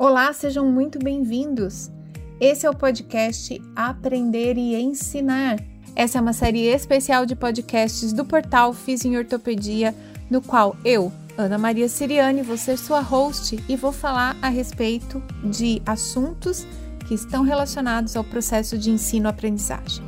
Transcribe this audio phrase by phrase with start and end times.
[0.00, 1.90] Olá, sejam muito bem-vindos.
[2.38, 5.58] Esse é o podcast Aprender e Ensinar.
[5.96, 9.92] Essa é uma série especial de podcasts do portal Fiz em Ortopedia,
[10.30, 15.20] no qual eu, Ana Maria Siriane, vou ser sua host e vou falar a respeito
[15.42, 16.64] de assuntos
[17.08, 20.04] que estão relacionados ao processo de ensino-aprendizagem.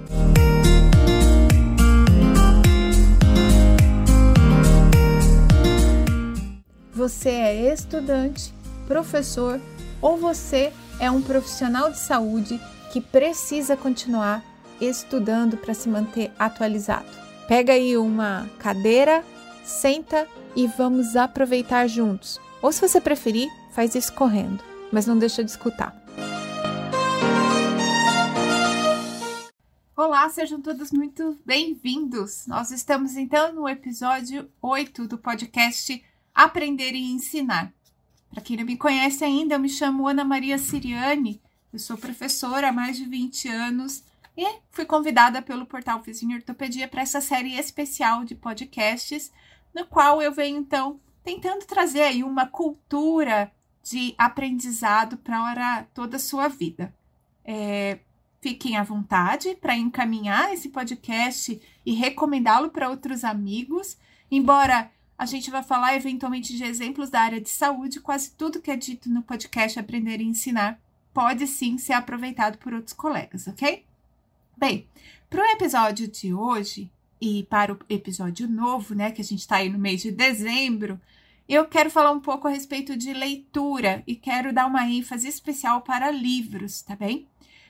[6.94, 8.54] Você é estudante,
[8.86, 9.60] professor
[10.00, 12.60] ou você é um profissional de saúde
[12.92, 14.42] que precisa continuar
[14.80, 17.08] estudando para se manter atualizado.
[17.46, 19.24] Pega aí uma cadeira,
[19.64, 20.26] senta
[20.56, 22.40] e vamos aproveitar juntos.
[22.62, 25.96] Ou se você preferir, faz isso correndo, mas não deixa de escutar.
[29.96, 32.46] Olá, sejam todos muito bem-vindos.
[32.46, 36.02] Nós estamos então no episódio 8 do podcast
[36.34, 37.72] Aprender e Ensinar.
[38.30, 41.42] Para quem não me conhece ainda, eu me chamo Ana Maria Siriane,
[41.72, 44.04] eu sou professora há mais de 20 anos
[44.36, 49.32] e fui convidada pelo portal Vizinho Ortopedia para essa série especial de podcasts,
[49.74, 56.20] no qual eu venho então tentando trazer aí uma cultura de aprendizado para toda a
[56.20, 56.94] sua vida.
[57.44, 57.98] É,
[58.40, 63.98] fiquem à vontade para encaminhar esse podcast e recomendá-lo para outros amigos,
[64.30, 64.90] embora
[65.20, 68.00] a gente vai falar eventualmente de exemplos da área de saúde.
[68.00, 70.80] Quase tudo que é dito no podcast Aprender e Ensinar
[71.12, 73.84] pode sim ser aproveitado por outros colegas, ok?
[74.56, 74.86] Bem,
[75.28, 76.90] para o episódio de hoje
[77.20, 80.98] e para o episódio novo, né, que a gente está aí no mês de dezembro,
[81.46, 85.82] eu quero falar um pouco a respeito de leitura e quero dar uma ênfase especial
[85.82, 87.28] para livros, tá bem?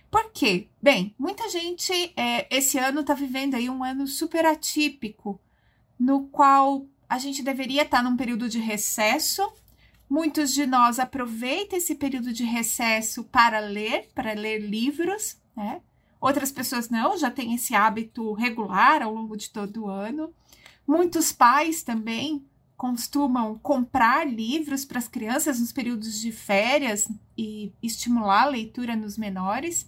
[0.08, 0.68] Por quê?
[0.80, 5.40] Bem, muita gente é, esse ano está vivendo aí um ano super atípico,
[5.98, 9.42] no qual a gente deveria estar num período de recesso.
[10.08, 15.80] Muitos de nós aproveitam esse período de recesso para ler, para ler livros, né?
[16.20, 20.32] Outras pessoas não, já têm esse hábito regular ao longo de todo o ano.
[20.86, 22.46] Muitos pais também
[22.76, 29.18] costumam comprar livros para as crianças nos períodos de férias e estimular a leitura nos
[29.18, 29.84] menores.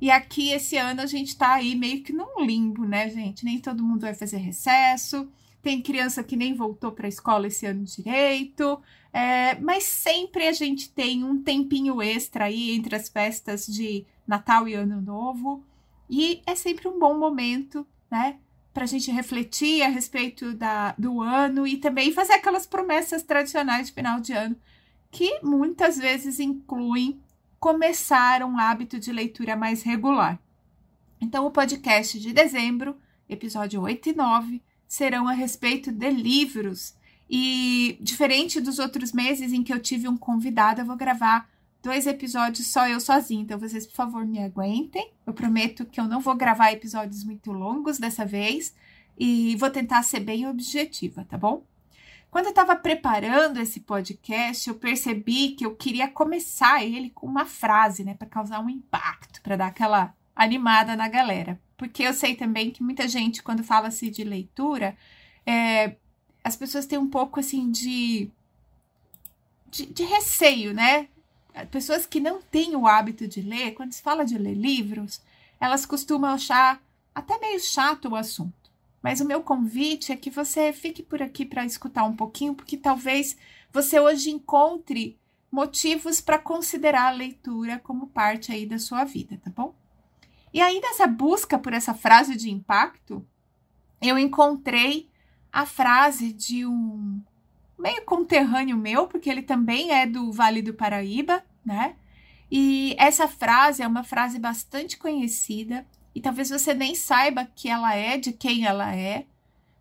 [0.00, 3.44] E aqui esse ano a gente está aí meio que num limbo, né, gente?
[3.44, 5.30] Nem todo mundo vai fazer recesso
[5.64, 8.78] tem criança que nem voltou para a escola esse ano direito,
[9.10, 14.68] é, mas sempre a gente tem um tempinho extra aí entre as festas de Natal
[14.68, 15.64] e Ano Novo,
[16.08, 18.36] e é sempre um bom momento, né?
[18.74, 23.86] Para a gente refletir a respeito da, do ano e também fazer aquelas promessas tradicionais
[23.86, 24.56] de final de ano,
[25.10, 27.18] que muitas vezes incluem
[27.58, 30.38] começar um hábito de leitura mais regular.
[31.18, 34.62] Então, o podcast de dezembro, episódio 8 e 9,
[34.94, 36.94] serão a respeito de livros.
[37.28, 41.48] E diferente dos outros meses em que eu tive um convidado, eu vou gravar
[41.82, 43.42] dois episódios só eu sozinha.
[43.42, 45.12] Então, vocês, por favor, me aguentem.
[45.26, 48.74] Eu prometo que eu não vou gravar episódios muito longos dessa vez
[49.18, 51.64] e vou tentar ser bem objetiva, tá bom?
[52.30, 57.44] Quando eu estava preparando esse podcast, eu percebi que eu queria começar ele com uma
[57.44, 61.60] frase, né, para causar um impacto, para dar aquela animada na galera.
[61.76, 64.96] Porque eu sei também que muita gente, quando fala-se de leitura,
[65.44, 65.96] é,
[66.42, 68.30] as pessoas têm um pouco assim de,
[69.70, 71.08] de, de, receio, né?
[71.70, 75.20] Pessoas que não têm o hábito de ler, quando se fala de ler livros,
[75.60, 76.82] elas costumam achar
[77.14, 78.70] até meio chato o assunto.
[79.02, 82.76] Mas o meu convite é que você fique por aqui para escutar um pouquinho, porque
[82.76, 83.36] talvez
[83.72, 85.18] você hoje encontre
[85.50, 89.74] motivos para considerar a leitura como parte aí da sua vida, tá bom?
[90.54, 93.26] E aí, nessa busca por essa frase de impacto,
[94.00, 95.10] eu encontrei
[95.52, 97.20] a frase de um
[97.76, 101.96] meio conterrâneo meu, porque ele também é do Vale do Paraíba, né?
[102.48, 107.92] E essa frase é uma frase bastante conhecida, e talvez você nem saiba que ela
[107.96, 109.26] é, de quem ela é,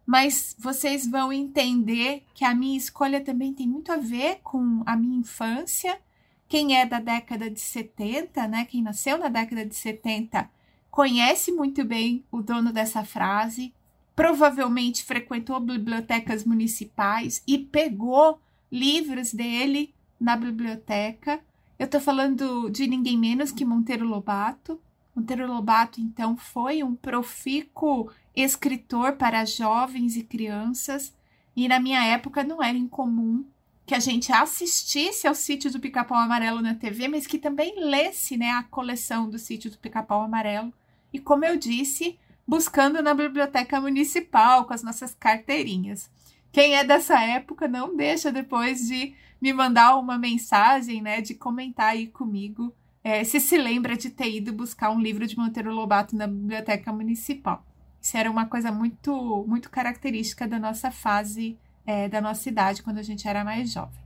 [0.07, 4.97] mas vocês vão entender que a minha escolha também tem muito a ver com a
[4.97, 5.99] minha infância.
[6.47, 8.65] Quem é da década de 70, né?
[8.65, 10.49] Quem nasceu na década de 70
[10.93, 13.73] conhece muito bem o dono dessa frase,
[14.15, 18.39] provavelmente frequentou bibliotecas municipais e pegou
[18.71, 21.39] livros dele na biblioteca.
[21.79, 24.79] Eu estou falando de ninguém menos que Monteiro Lobato.
[25.15, 31.11] Monteiro Lobato, então, foi um profícuo escritor para jovens e crianças,
[31.55, 33.43] e na minha época não era incomum
[33.83, 38.37] que a gente assistisse ao sítio do Pica-Pau Amarelo na TV, mas que também lesse
[38.37, 40.71] né, a coleção do sítio do Pica-Pau Amarelo
[41.13, 46.09] e, como eu disse, buscando na biblioteca municipal com as nossas carteirinhas.
[46.51, 51.91] quem é dessa época, não deixa depois de me mandar uma mensagem, né, de comentar
[51.91, 52.73] aí comigo
[53.03, 56.93] é, se se lembra de ter ido buscar um livro de Monteiro Lobato na biblioteca
[56.93, 57.65] municipal.
[58.01, 62.99] Isso era uma coisa muito, muito característica da nossa fase, é, da nossa idade, quando
[62.99, 64.01] a gente era mais jovem.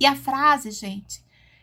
[0.00, 1.22] E a frase, gente,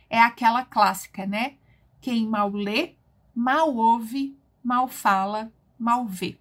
[0.09, 1.55] é aquela clássica, né?
[1.99, 2.93] Quem mal lê,
[3.39, 5.49] mal ouve, mal fala,
[5.79, 6.37] mal vê.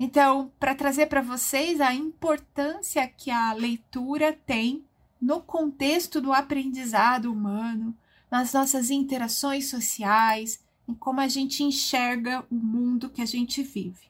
[0.00, 4.82] Então, para trazer para vocês a importância que a leitura tem
[5.20, 7.94] no contexto do aprendizado humano,
[8.30, 14.06] nas nossas interações sociais, em como a gente enxerga o mundo que a gente vive.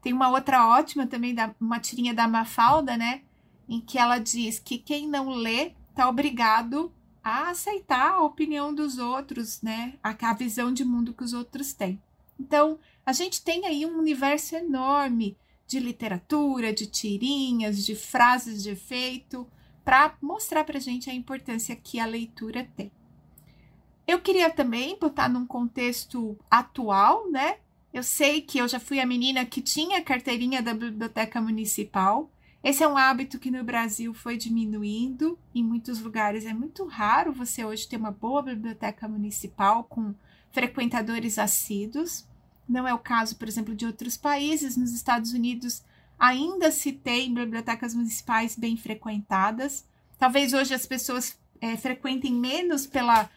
[0.00, 3.22] Tem uma outra ótima também, da, uma tirinha da Mafalda, né?
[3.68, 8.98] Em que ela diz que quem não lê está obrigado a aceitar a opinião dos
[8.98, 9.94] outros, né?
[10.02, 12.00] A, a visão de mundo que os outros têm.
[12.38, 15.36] Então, a gente tem aí um universo enorme
[15.66, 19.46] de literatura, de tirinhas, de frases de efeito,
[19.84, 22.90] para mostrar para a gente a importância que a leitura tem.
[24.06, 27.58] Eu queria também botar num contexto atual, né?
[27.92, 32.30] Eu sei que eu já fui a menina que tinha carteirinha da biblioteca municipal.
[32.62, 35.36] Esse é um hábito que no Brasil foi diminuindo.
[35.52, 40.14] Em muitos lugares é muito raro você hoje ter uma boa biblioteca municipal com
[40.52, 42.24] frequentadores assíduos.
[42.68, 44.76] Não é o caso, por exemplo, de outros países.
[44.76, 45.82] Nos Estados Unidos
[46.16, 49.84] ainda se tem bibliotecas municipais bem frequentadas.
[50.16, 53.28] Talvez hoje as pessoas é, frequentem menos pela,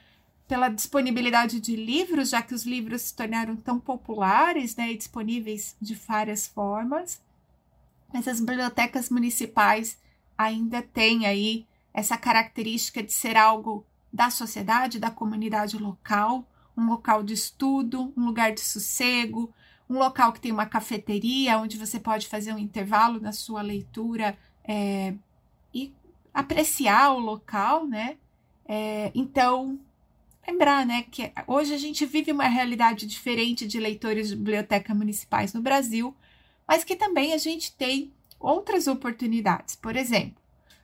[0.47, 5.75] pela disponibilidade de livros, já que os livros se tornaram tão populares né, e disponíveis
[5.81, 7.19] de várias formas.
[8.15, 9.99] Mas as bibliotecas municipais
[10.37, 16.47] ainda têm aí essa característica de ser algo da sociedade, da comunidade local,
[16.77, 19.53] um local de estudo, um lugar de sossego,
[19.89, 24.37] um local que tem uma cafeteria onde você pode fazer um intervalo na sua leitura
[24.63, 25.13] é,
[25.73, 25.93] e
[26.33, 28.15] apreciar o local, né?
[28.65, 29.77] É, então,
[30.47, 35.53] lembrar, né, que hoje a gente vive uma realidade diferente de leitores de biblioteca municipais
[35.53, 36.15] no Brasil,
[36.67, 39.75] mas que também a gente tem outras oportunidades.
[39.75, 40.41] Por exemplo,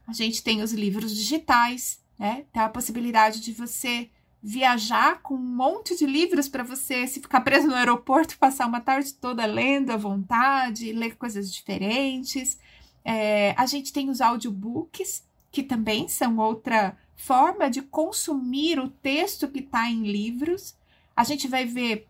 [0.08, 2.46] a gente tem os livros digitais, né?
[2.52, 4.10] Tem a possibilidade de você
[4.44, 8.82] viajar com um monte de livros para você se ficar preso no aeroporto, passar uma
[8.82, 12.58] tarde toda lendo à vontade, ler coisas diferentes.
[13.06, 19.48] É, a gente tem os audiobooks, que também são outra forma de consumir o texto
[19.48, 20.76] que está em livros.
[21.16, 22.08] A gente vai ver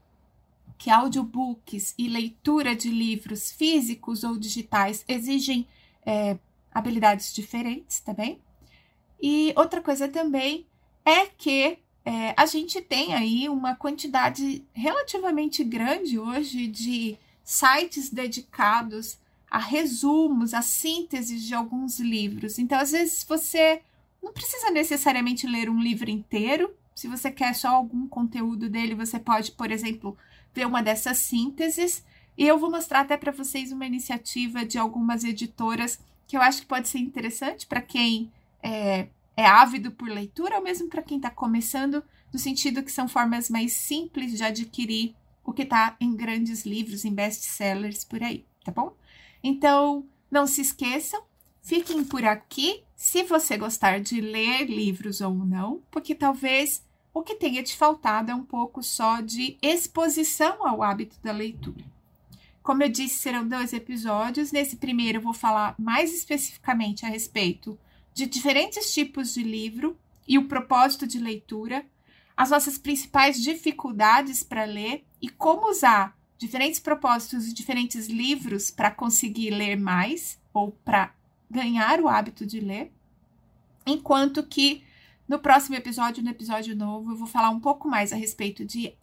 [0.82, 5.68] que audiobooks e leitura de livros físicos ou digitais exigem
[6.04, 6.40] é,
[6.74, 8.42] habilidades diferentes também.
[9.22, 10.66] E outra coisa também
[11.06, 19.20] é que é, a gente tem aí uma quantidade relativamente grande hoje de sites dedicados
[19.52, 22.58] a resumos, a sínteses de alguns livros.
[22.58, 23.84] Então, às vezes, você
[24.20, 26.74] não precisa necessariamente ler um livro inteiro.
[26.96, 30.18] Se você quer só algum conteúdo dele, você pode, por exemplo,
[30.54, 32.04] ver uma dessas sínteses.
[32.38, 36.62] E eu vou mostrar até para vocês uma iniciativa de algumas editoras que eu acho
[36.62, 38.32] que pode ser interessante para quem
[38.64, 43.08] é, é ávido por leitura ou mesmo para quem está começando, no sentido que são
[43.08, 45.14] formas mais simples de adquirir
[45.44, 48.96] o que está em grandes livros, em best-sellers por aí, tá bom?
[49.44, 51.22] Então, não se esqueçam,
[51.62, 57.36] fiquem por aqui se você gostar de ler livros ou não, porque talvez o que
[57.36, 61.84] tenha te faltado é um pouco só de exposição ao hábito da leitura.
[62.64, 64.52] Como eu disse, serão dois episódios.
[64.52, 67.78] Nesse primeiro, eu vou falar mais especificamente a respeito
[68.14, 71.86] de diferentes tipos de livro e o propósito de leitura,
[72.38, 78.92] as nossas principais dificuldades para ler e como usar diferentes propósitos e diferentes livros para
[78.92, 81.14] conseguir ler mais ou para
[81.50, 82.92] ganhar o hábito de ler.
[83.86, 84.84] Enquanto que
[85.32, 88.94] no próximo episódio, no episódio novo, eu vou falar um pouco mais a respeito de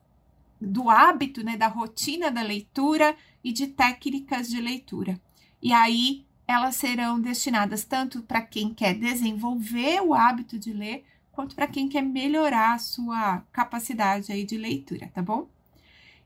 [0.60, 5.18] do hábito, né, da rotina da leitura e de técnicas de leitura.
[5.62, 11.56] E aí elas serão destinadas tanto para quem quer desenvolver o hábito de ler, quanto
[11.56, 15.48] para quem quer melhorar a sua capacidade aí de leitura, tá bom?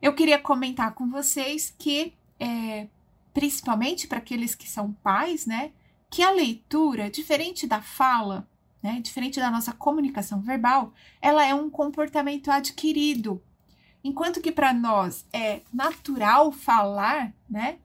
[0.01, 2.89] Eu queria comentar com vocês que, é,
[3.33, 5.71] principalmente para aqueles que são pais, né,
[6.11, 8.49] que a leitura, diferente da fala,
[8.83, 13.43] né, diferente da nossa comunicação verbal, ela é um comportamento adquirido.
[14.03, 17.79] Enquanto que para nós é natural falar, né,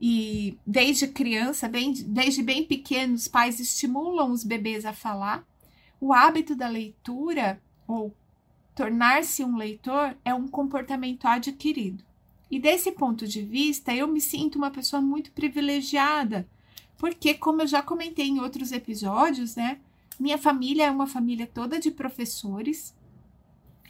[0.00, 5.46] e desde criança, bem, desde bem pequeno, os pais estimulam os bebês a falar.
[6.00, 8.14] O hábito da leitura, ou
[8.74, 12.02] tornar-se um leitor, é um comportamento adquirido.
[12.50, 16.48] E desse ponto de vista, eu me sinto uma pessoa muito privilegiada
[17.00, 19.80] porque, como eu já comentei em outros episódios, né?
[20.20, 22.94] Minha família é uma família toda de professores.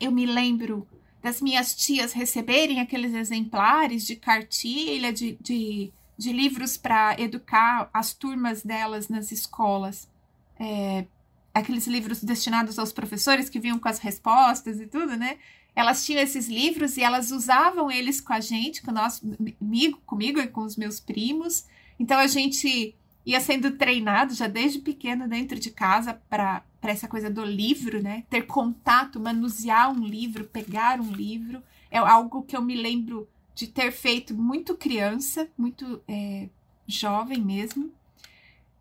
[0.00, 0.86] Eu me lembro
[1.20, 8.14] das minhas tias receberem aqueles exemplares de cartilha, de, de, de livros para educar as
[8.14, 10.08] turmas delas nas escolas.
[10.56, 11.04] É,
[11.52, 15.36] aqueles livros destinados aos professores que vinham com as respostas e tudo, né?
[15.74, 19.26] Elas tinham esses livros e elas usavam eles com a gente, com o nosso
[19.60, 21.66] amigo, comigo e com os meus primos.
[21.98, 27.30] Então a gente ia sendo treinado já desde pequeno dentro de casa para essa coisa
[27.30, 28.24] do livro, né?
[28.30, 31.62] Ter contato, manusear um livro, pegar um livro.
[31.90, 36.48] É algo que eu me lembro de ter feito muito criança, muito é,
[36.86, 37.92] jovem mesmo.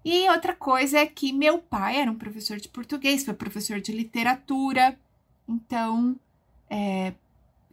[0.03, 3.91] E outra coisa é que meu pai era um professor de português, foi professor de
[3.91, 4.97] literatura,
[5.47, 6.17] então
[6.69, 7.13] é,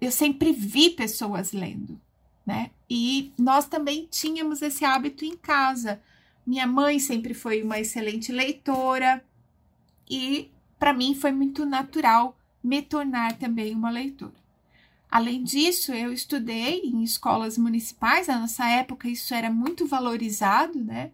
[0.00, 2.00] eu sempre vi pessoas lendo,
[2.44, 2.70] né?
[2.90, 6.00] E nós também tínhamos esse hábito em casa.
[6.46, 9.24] Minha mãe sempre foi uma excelente leitora
[10.08, 14.46] e para mim foi muito natural me tornar também uma leitora.
[15.10, 21.10] Além disso, eu estudei em escolas municipais, na nossa época isso era muito valorizado, né?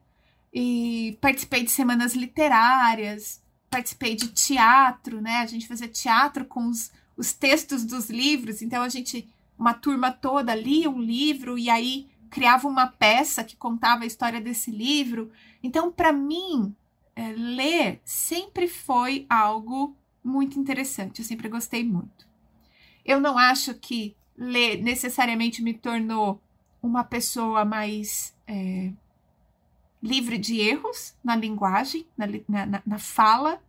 [0.52, 5.36] E participei de semanas literárias, participei de teatro, né?
[5.36, 10.10] A gente fazia teatro com os, os textos dos livros, então a gente, uma turma
[10.10, 15.30] toda lia um livro e aí criava uma peça que contava a história desse livro.
[15.62, 16.74] Então, para mim,
[17.14, 21.20] é, ler sempre foi algo muito interessante.
[21.20, 22.26] Eu sempre gostei muito.
[23.04, 26.40] Eu não acho que ler necessariamente me tornou
[26.82, 28.90] uma pessoa mais é,
[30.02, 33.62] livre de erros na linguagem, na, na, na fala,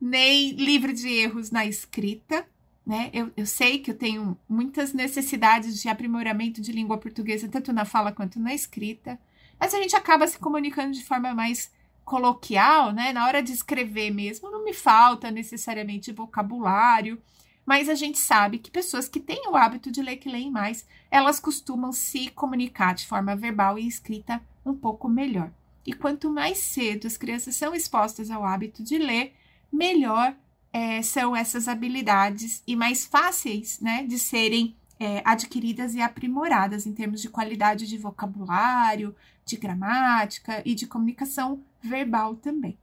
[0.00, 2.44] nem livre de erros na escrita
[2.90, 3.08] né?
[3.12, 7.84] Eu, eu sei que eu tenho muitas necessidades de aprimoramento de língua portuguesa, tanto na
[7.84, 9.16] fala quanto na escrita,
[9.60, 11.70] mas a gente acaba se comunicando de forma mais
[12.04, 13.12] coloquial, né?
[13.12, 17.22] Na hora de escrever mesmo, não me falta necessariamente vocabulário,
[17.64, 20.84] mas a gente sabe que pessoas que têm o hábito de ler que leem mais,
[21.12, 25.52] elas costumam se comunicar de forma verbal e escrita um pouco melhor.
[25.86, 29.32] E quanto mais cedo as crianças são expostas ao hábito de ler,
[29.72, 30.34] melhor
[30.72, 36.92] é, são essas habilidades e mais fáceis né, de serem é, adquiridas e aprimoradas em
[36.92, 42.78] termos de qualidade de vocabulário, de gramática e de comunicação verbal também.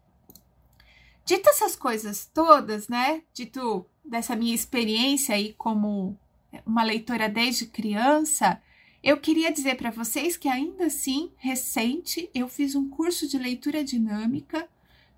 [1.24, 3.22] Dito essas coisas todas, né?
[3.34, 6.18] Dito dessa minha experiência aí como
[6.66, 8.62] uma leitora desde criança,
[9.04, 13.84] eu queria dizer para vocês que ainda assim, recente, eu fiz um curso de leitura
[13.84, 14.68] dinâmica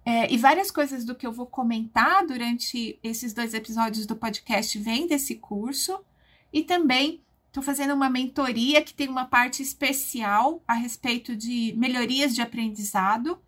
[0.10, 4.76] é, e várias coisas do que eu vou comentar durante esses dois episódios do podcast
[4.80, 6.04] vem desse curso.
[6.52, 12.34] E também estou fazendo uma mentoria que tem uma parte especial a respeito de melhorias
[12.34, 13.40] de aprendizado.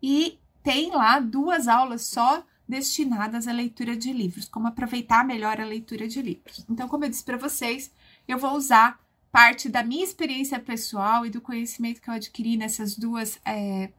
[0.00, 5.64] E tem lá duas aulas só destinadas à leitura de livros, como aproveitar melhor a
[5.64, 6.64] leitura de livros.
[6.70, 7.90] Então, como eu disse para vocês,
[8.28, 9.00] eu vou usar
[9.32, 13.90] parte da minha experiência pessoal e do conhecimento que eu adquiri nessas duas é,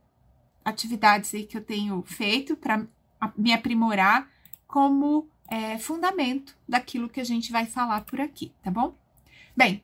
[0.65, 2.85] atividades aí que eu tenho feito para
[3.37, 4.27] me aprimorar
[4.67, 8.95] como é, fundamento daquilo que a gente vai falar por aqui, tá bom?
[9.55, 9.83] Bem,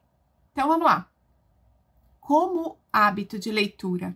[0.52, 1.08] então vamos lá.
[2.20, 4.16] Como hábito de leitura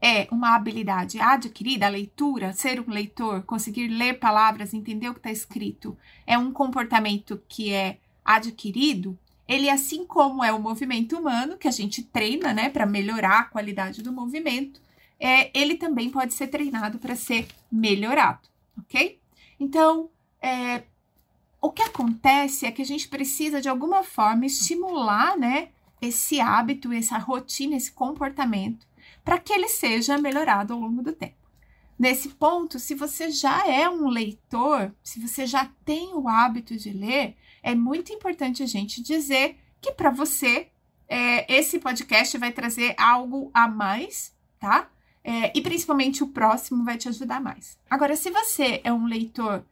[0.00, 5.20] é uma habilidade adquirida, a leitura, ser um leitor, conseguir ler palavras, entender o que
[5.20, 5.96] está escrito,
[6.26, 9.18] é um comportamento que é adquirido,
[9.48, 13.44] ele, assim como é o movimento humano, que a gente treina, né, para melhorar a
[13.44, 14.80] qualidade do movimento,
[15.18, 19.18] é, ele também pode ser treinado para ser melhorado, ok?
[19.58, 20.82] Então, é,
[21.60, 25.70] o que acontece é que a gente precisa de alguma forma estimular, né,
[26.00, 28.86] esse hábito, essa rotina, esse comportamento,
[29.24, 31.34] para que ele seja melhorado ao longo do tempo.
[31.98, 36.90] Nesse ponto, se você já é um leitor, se você já tem o hábito de
[36.90, 40.68] ler, é muito importante a gente dizer que para você
[41.08, 44.90] é, esse podcast vai trazer algo a mais, tá?
[45.28, 47.76] É, e principalmente o próximo vai te ajudar mais.
[47.90, 49.66] Agora, se você é um leitor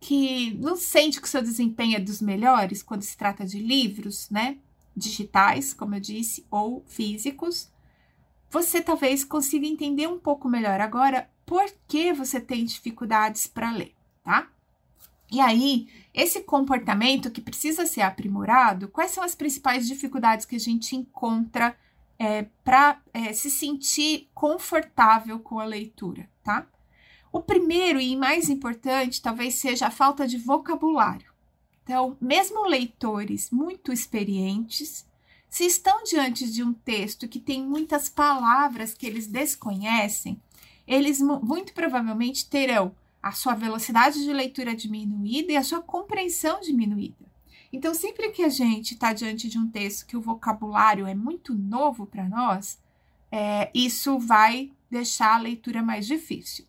[0.00, 4.30] que não sente que o seu desempenho é dos melhores quando se trata de livros,
[4.30, 4.56] né?
[4.96, 7.70] Digitais, como eu disse, ou físicos,
[8.50, 13.94] você talvez consiga entender um pouco melhor agora por que você tem dificuldades para ler,
[14.22, 14.48] tá?
[15.30, 20.60] E aí, esse comportamento que precisa ser aprimorado, quais são as principais dificuldades que a
[20.60, 21.76] gente encontra
[22.18, 26.66] é, para é, se sentir confortável com a leitura, tá?
[27.32, 31.32] O primeiro e mais importante talvez seja a falta de vocabulário.
[31.82, 35.04] Então, mesmo leitores muito experientes,
[35.50, 40.40] se estão diante de um texto que tem muitas palavras que eles desconhecem,
[40.86, 47.33] eles muito provavelmente terão a sua velocidade de leitura diminuída e a sua compreensão diminuída.
[47.74, 51.52] Então, sempre que a gente está diante de um texto que o vocabulário é muito
[51.52, 52.78] novo para nós,
[53.32, 56.64] é, isso vai deixar a leitura mais difícil.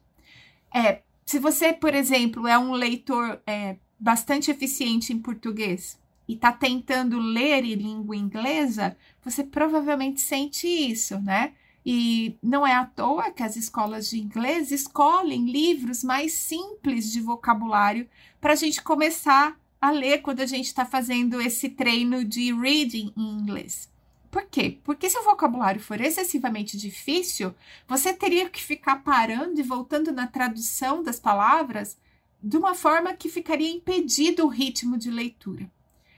[0.73, 6.51] É, se você, por exemplo, é um leitor é, bastante eficiente em português e está
[6.51, 11.53] tentando ler em língua inglesa, você provavelmente sente isso, né?
[11.85, 17.21] E não é à toa que as escolas de inglês escolhem livros mais simples de
[17.21, 18.09] vocabulário
[18.41, 23.13] para a gente começar a ler quando a gente está fazendo esse treino de reading
[23.15, 23.89] em inglês.
[24.31, 24.79] Por quê?
[24.83, 27.53] Porque se o vocabulário for excessivamente difícil,
[27.87, 31.97] você teria que ficar parando e voltando na tradução das palavras
[32.43, 35.71] de uma forma que ficaria impedido o ritmo de leitura.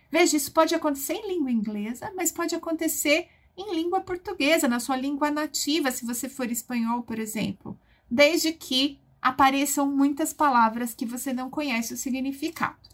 [0.10, 4.96] Veja, isso pode acontecer em língua inglesa, mas pode acontecer em língua portuguesa, na sua
[4.96, 7.78] língua nativa, se você for espanhol, por exemplo,
[8.10, 12.87] desde que apareçam muitas palavras que você não conhece o significado.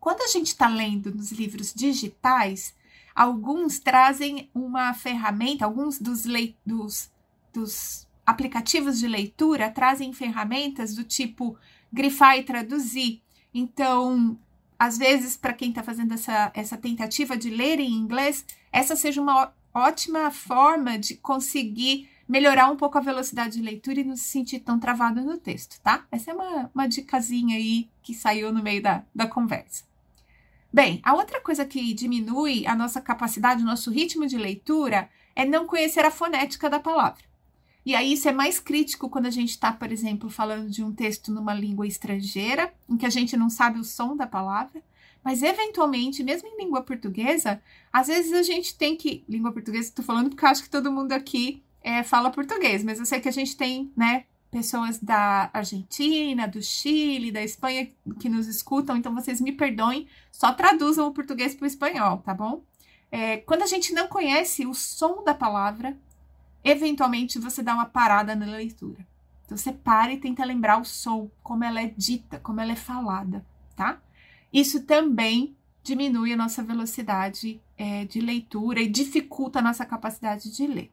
[0.00, 2.74] Quando a gente está lendo nos livros digitais,
[3.14, 6.24] alguns trazem uma ferramenta, alguns dos,
[6.64, 7.10] dos,
[7.52, 11.56] dos aplicativos de leitura trazem ferramentas do tipo
[11.92, 13.22] grifar e traduzir.
[13.52, 14.38] Então,
[14.78, 19.20] às vezes, para quem está fazendo essa, essa tentativa de ler em inglês, essa seja
[19.20, 24.24] uma ótima forma de conseguir melhorar um pouco a velocidade de leitura e não se
[24.24, 26.06] sentir tão travado no texto, tá?
[26.12, 29.87] Essa é uma, uma dicasinha aí que saiu no meio da, da conversa.
[30.72, 35.44] Bem, a outra coisa que diminui a nossa capacidade, o nosso ritmo de leitura, é
[35.44, 37.24] não conhecer a fonética da palavra.
[37.86, 40.92] E aí isso é mais crítico quando a gente está, por exemplo, falando de um
[40.92, 44.82] texto numa língua estrangeira, em que a gente não sabe o som da palavra,
[45.24, 49.24] mas eventualmente, mesmo em língua portuguesa, às vezes a gente tem que.
[49.26, 52.98] Língua portuguesa, estou falando porque eu acho que todo mundo aqui é, fala português, mas
[52.98, 58.28] eu sei que a gente tem, né, pessoas da Argentina, do Chile, da Espanha que
[58.28, 62.62] nos escutam, então vocês me perdoem, só traduzam o português para o espanhol, tá bom?
[63.10, 65.96] É, quando a gente não conhece o som da palavra,
[66.64, 69.06] eventualmente você dá uma parada na leitura.
[69.44, 72.76] Então você para e tenta lembrar o som, como ela é dita, como ela é
[72.76, 74.00] falada, tá?
[74.52, 80.66] Isso também diminui a nossa velocidade é, de leitura e dificulta a nossa capacidade de
[80.66, 80.92] ler.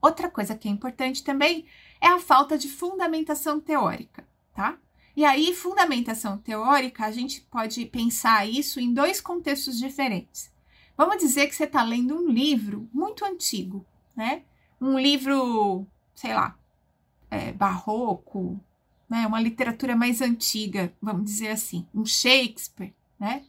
[0.00, 1.66] Outra coisa que é importante também
[2.00, 4.78] é a falta de fundamentação teórica, tá?
[5.16, 10.48] E aí, fundamentação teórica, a gente pode pensar isso em dois contextos diferentes.
[10.96, 13.84] Vamos dizer que você está lendo um livro muito antigo,
[14.14, 14.42] né?
[14.80, 15.84] Um livro,
[16.14, 16.56] sei lá,
[17.28, 18.60] é, barroco,
[19.08, 19.26] né?
[19.26, 23.44] Uma literatura mais antiga, vamos dizer assim, um Shakespeare, né?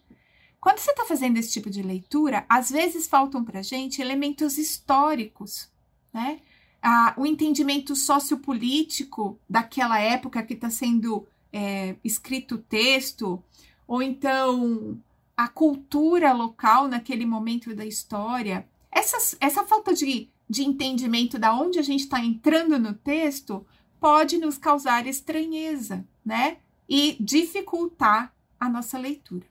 [0.59, 5.71] Quando você está fazendo esse tipo de leitura, às vezes faltam para gente elementos históricos,
[6.13, 6.39] né?
[6.81, 13.43] Ah, o entendimento sociopolítico daquela época que está sendo é, escrito o texto,
[13.87, 14.97] ou então
[15.35, 18.67] a cultura local naquele momento da história.
[18.91, 23.65] Essa, essa falta de de entendimento da onde a gente está entrando no texto
[23.99, 26.57] pode nos causar estranheza, né?
[26.87, 29.45] E dificultar a nossa leitura.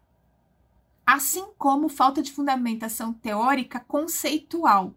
[1.06, 4.92] Assim como falta de fundamentação teórica conceitual.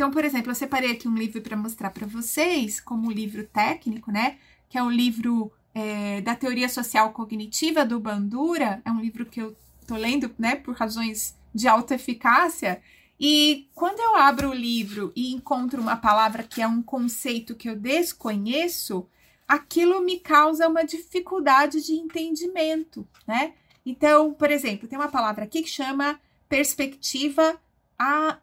[0.00, 3.46] Então, por exemplo, eu separei aqui um livro para mostrar para vocês, como um livro
[3.46, 4.38] técnico, né?
[4.66, 8.80] Que é um livro é, da teoria social cognitiva do Bandura.
[8.82, 12.80] É um livro que eu estou lendo, né, por razões de autoeficácia.
[13.20, 17.68] E quando eu abro o livro e encontro uma palavra que é um conceito que
[17.68, 19.06] eu desconheço,
[19.46, 23.52] aquilo me causa uma dificuldade de entendimento, né?
[23.84, 27.60] Então, por exemplo, tem uma palavra aqui que chama perspectiva
[27.98, 28.38] a,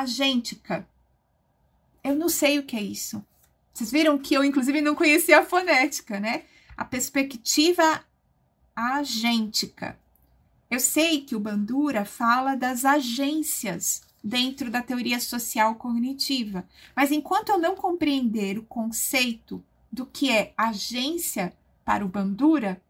[0.00, 0.88] agêntica.
[2.02, 3.22] Eu não sei o que é isso.
[3.74, 6.44] Vocês viram que eu, inclusive, não conhecia a fonética, né?
[6.74, 8.02] A perspectiva
[8.74, 9.98] agêntica.
[10.70, 17.50] Eu sei que o Bandura fala das agências dentro da teoria social cognitiva, mas enquanto
[17.50, 21.52] eu não compreender o conceito do que é agência
[21.84, 22.80] para o Bandura,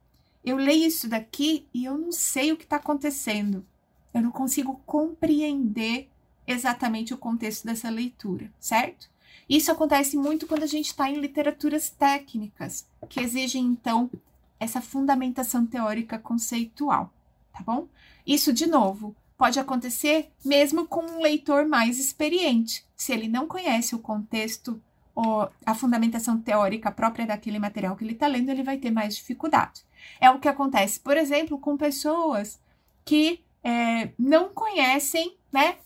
[0.44, 3.66] eu leio isso daqui e eu não sei o que está acontecendo.
[4.14, 6.11] Eu não consigo compreender
[6.52, 9.10] exatamente o contexto dessa leitura, certo?
[9.48, 14.10] Isso acontece muito quando a gente está em literaturas técnicas, que exigem, então,
[14.58, 17.12] essa fundamentação teórica conceitual
[17.52, 17.86] tá bom?
[18.26, 22.84] Isso, de novo, pode acontecer mesmo com um leitor mais experiente.
[22.96, 24.80] Se ele não conhece o contexto
[25.14, 29.14] ou a fundamentação teórica própria daquele material que ele está lendo, ele vai ter mais
[29.14, 29.82] dificuldade.
[30.20, 32.58] É o que acontece, por exemplo, com pessoas
[33.04, 35.76] que é, não conhecem, né,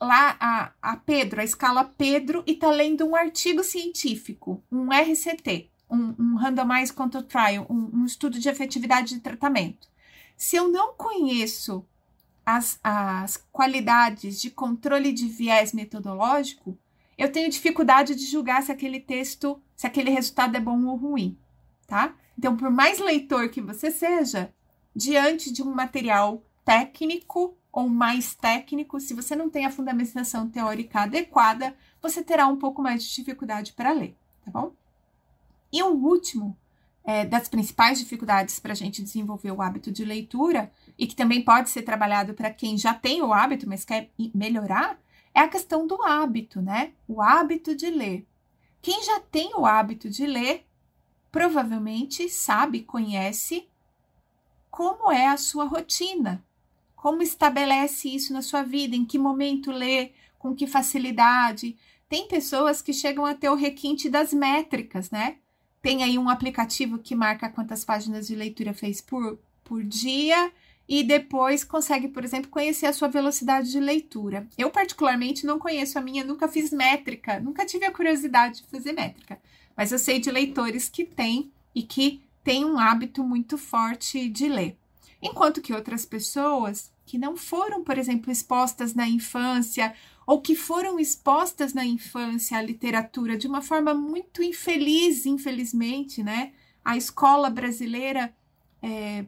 [0.00, 5.70] lá a, a Pedro, a escala Pedro, e está lendo um artigo científico, um RCT,
[5.90, 9.88] um, um Randomized Control Trial, um, um estudo de efetividade de tratamento.
[10.36, 11.84] Se eu não conheço
[12.46, 16.78] as, as qualidades de controle de viés metodológico,
[17.18, 21.38] eu tenho dificuldade de julgar se aquele texto, se aquele resultado é bom ou ruim,
[21.86, 22.14] tá?
[22.38, 24.50] Então, por mais leitor que você seja,
[24.96, 31.02] diante de um material técnico ou mais técnico, se você não tem a fundamentação teórica
[31.02, 34.72] adequada, você terá um pouco mais de dificuldade para ler, tá bom?
[35.72, 36.56] E o último
[37.04, 41.42] é, das principais dificuldades para a gente desenvolver o hábito de leitura, e que também
[41.42, 44.98] pode ser trabalhado para quem já tem o hábito, mas quer melhorar,
[45.34, 46.92] é a questão do hábito, né?
[47.08, 48.26] O hábito de ler.
[48.82, 50.66] Quem já tem o hábito de ler,
[51.30, 53.68] provavelmente sabe, conhece
[54.70, 56.44] como é a sua rotina,
[57.00, 61.74] como estabelece isso na sua vida, em que momento lê, com que facilidade.
[62.06, 65.36] Tem pessoas que chegam a ter o requinte das métricas, né?
[65.80, 70.52] Tem aí um aplicativo que marca quantas páginas de leitura fez por, por dia
[70.86, 74.46] e depois consegue, por exemplo, conhecer a sua velocidade de leitura.
[74.58, 78.92] Eu, particularmente, não conheço a minha, nunca fiz métrica, nunca tive a curiosidade de fazer
[78.92, 79.40] métrica,
[79.74, 84.48] mas eu sei de leitores que têm e que têm um hábito muito forte de
[84.50, 84.76] ler.
[85.22, 89.94] Enquanto que outras pessoas que não foram, por exemplo, expostas na infância
[90.26, 96.52] ou que foram expostas na infância à literatura de uma forma muito infeliz, infelizmente, né?
[96.84, 98.32] A escola brasileira
[98.82, 99.26] está é,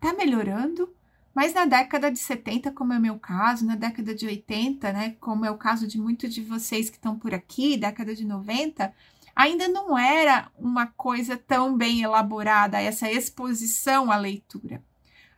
[0.00, 0.92] tá melhorando,
[1.34, 5.16] mas na década de 70, como é o meu caso, na década de 80, né,
[5.20, 8.92] como é o caso de muitos de vocês que estão por aqui, década de 90,
[9.36, 14.82] ainda não era uma coisa tão bem elaborada essa exposição à leitura.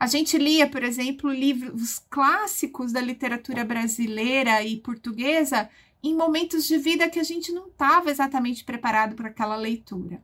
[0.00, 5.68] A gente lia, por exemplo, livros clássicos da literatura brasileira e portuguesa
[6.02, 10.22] em momentos de vida que a gente não estava exatamente preparado para aquela leitura.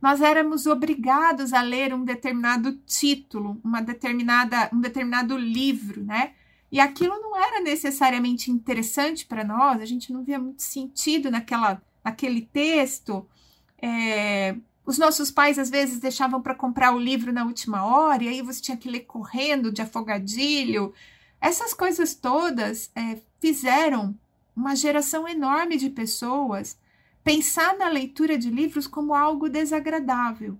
[0.00, 6.32] Nós éramos obrigados a ler um determinado título, uma determinada, um determinado livro, né?
[6.72, 11.82] E aquilo não era necessariamente interessante para nós, a gente não via muito sentido naquela,
[12.02, 13.28] naquele texto.
[13.76, 14.56] É,
[14.88, 18.40] os nossos pais às vezes deixavam para comprar o livro na última hora e aí
[18.40, 20.94] você tinha que ler correndo de afogadilho.
[21.38, 24.18] Essas coisas todas é, fizeram
[24.56, 26.78] uma geração enorme de pessoas
[27.22, 30.58] pensar na leitura de livros como algo desagradável.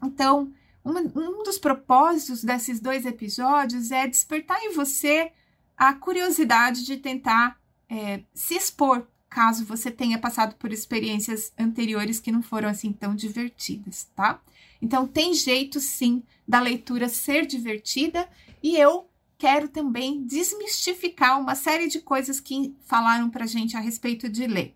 [0.00, 0.52] Então,
[0.84, 5.32] uma, um dos propósitos desses dois episódios é despertar em você
[5.76, 7.58] a curiosidade de tentar
[7.88, 13.14] é, se expor caso você tenha passado por experiências anteriores que não foram assim tão
[13.14, 14.40] divertidas, tá?
[14.82, 18.28] Então, tem jeito sim da leitura ser divertida
[18.62, 24.28] e eu quero também desmistificar uma série de coisas que falaram pra gente a respeito
[24.28, 24.74] de ler.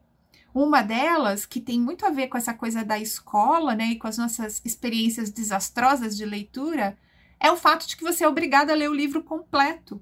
[0.54, 4.06] Uma delas, que tem muito a ver com essa coisa da escola, né, e com
[4.06, 6.96] as nossas experiências desastrosas de leitura,
[7.40, 10.00] é o fato de que você é obrigado a ler o livro completo,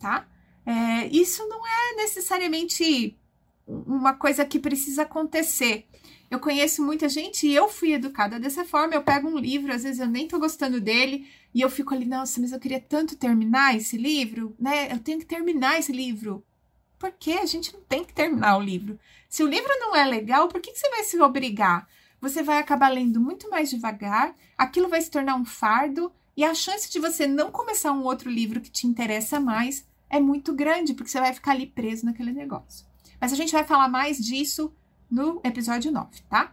[0.00, 0.26] tá?
[0.66, 3.16] É, isso não é necessariamente
[3.66, 5.86] uma coisa que precisa acontecer.
[6.30, 8.94] Eu conheço muita gente e eu fui educada dessa forma.
[8.94, 12.06] Eu pego um livro, às vezes eu nem tô gostando dele, e eu fico ali,
[12.06, 14.90] nossa, mas eu queria tanto terminar esse livro, né?
[14.90, 16.42] Eu tenho que terminar esse livro.
[16.98, 18.98] Por que a gente não tem que terminar o livro?
[19.28, 21.86] Se o livro não é legal, por que, que você vai se obrigar?
[22.20, 26.54] Você vai acabar lendo muito mais devagar, aquilo vai se tornar um fardo, e a
[26.54, 30.94] chance de você não começar um outro livro que te interessa mais é muito grande,
[30.94, 32.86] porque você vai ficar ali preso naquele negócio.
[33.22, 34.74] Mas a gente vai falar mais disso
[35.08, 36.52] no episódio 9, tá?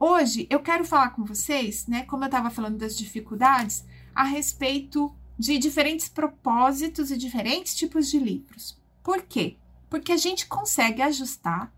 [0.00, 5.14] Hoje eu quero falar com vocês, né, como eu estava falando das dificuldades, a respeito
[5.38, 8.80] de diferentes propósitos e diferentes tipos de livros.
[9.02, 9.58] Por quê?
[9.90, 11.70] Porque a gente consegue ajustar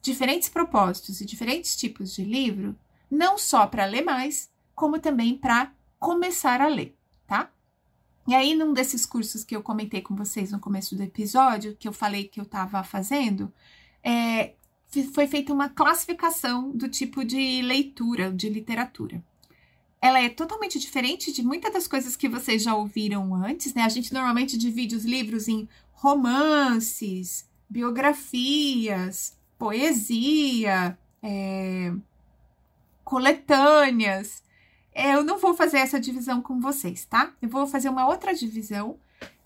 [0.00, 2.78] diferentes propósitos e diferentes tipos de livro,
[3.10, 7.50] não só para ler mais, como também para começar a ler, tá?
[8.26, 11.86] E aí, num desses cursos que eu comentei com vocês no começo do episódio, que
[11.86, 13.52] eu falei que eu estava fazendo,
[14.02, 14.54] é,
[15.12, 19.22] foi feita uma classificação do tipo de leitura, de literatura.
[20.00, 23.82] Ela é totalmente diferente de muitas das coisas que vocês já ouviram antes, né?
[23.82, 31.92] A gente normalmente divide os livros em romances, biografias, poesia, é,
[33.04, 34.42] coletâneas.
[34.98, 37.30] É, eu não vou fazer essa divisão com vocês, tá?
[37.42, 38.98] Eu vou fazer uma outra divisão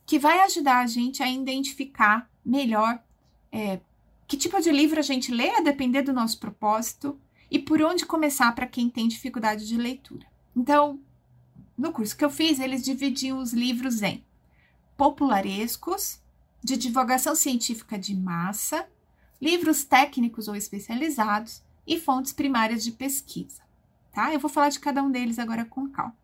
[0.06, 3.02] que vai ajudar a gente a identificar melhor
[3.50, 3.80] é,
[4.28, 7.18] que tipo de livro a gente lê a depender do nosso propósito
[7.50, 10.24] e por onde começar para quem tem dificuldade de leitura.
[10.54, 11.00] Então,
[11.76, 14.24] no curso que eu fiz, eles dividiam os livros em
[14.96, 16.20] popularescos,
[16.62, 18.88] de divulgação científica de massa,
[19.42, 23.68] livros técnicos ou especializados e fontes primárias de pesquisa.
[24.12, 24.32] Tá?
[24.32, 26.16] Eu vou falar de cada um deles agora com calma.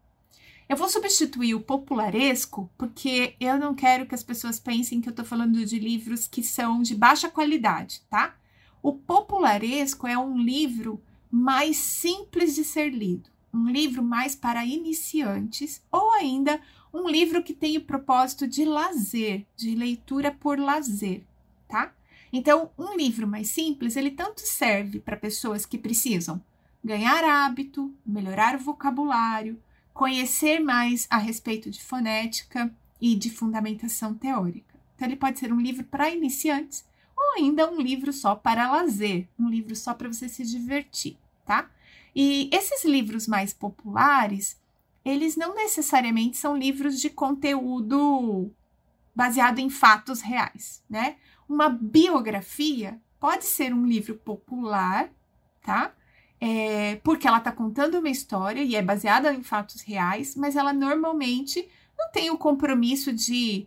[0.69, 5.13] Eu vou substituir o popularesco porque eu não quero que as pessoas pensem que eu
[5.13, 8.35] estou falando de livros que são de baixa qualidade, tá?
[8.83, 15.83] O popularesco é um livro mais simples de ser lido, um livro mais para iniciantes
[15.91, 16.61] ou ainda
[16.93, 21.23] um livro que tem o propósito de lazer, de leitura por lazer,
[21.69, 21.93] tá?
[22.33, 26.43] Então, um livro mais simples, ele tanto serve para pessoas que precisam
[26.87, 29.61] ganhar hábito, melhorar o vocabulário,
[29.93, 34.75] conhecer mais a respeito de fonética e de fundamentação teórica.
[34.95, 39.27] Então, ele pode ser um livro para iniciantes ou ainda um livro só para lazer,
[39.39, 41.69] um livro só para você se divertir, tá?
[42.15, 44.57] E esses livros mais populares,
[45.05, 48.51] eles não necessariamente são livros de conteúdo
[49.15, 51.17] baseado em fatos reais, né?
[51.49, 55.11] Uma biografia pode ser um livro popular,
[55.63, 55.93] tá?
[56.41, 60.73] É, porque ela está contando uma história e é baseada em fatos reais, mas ela
[60.73, 61.69] normalmente
[61.99, 63.67] não tem o compromisso de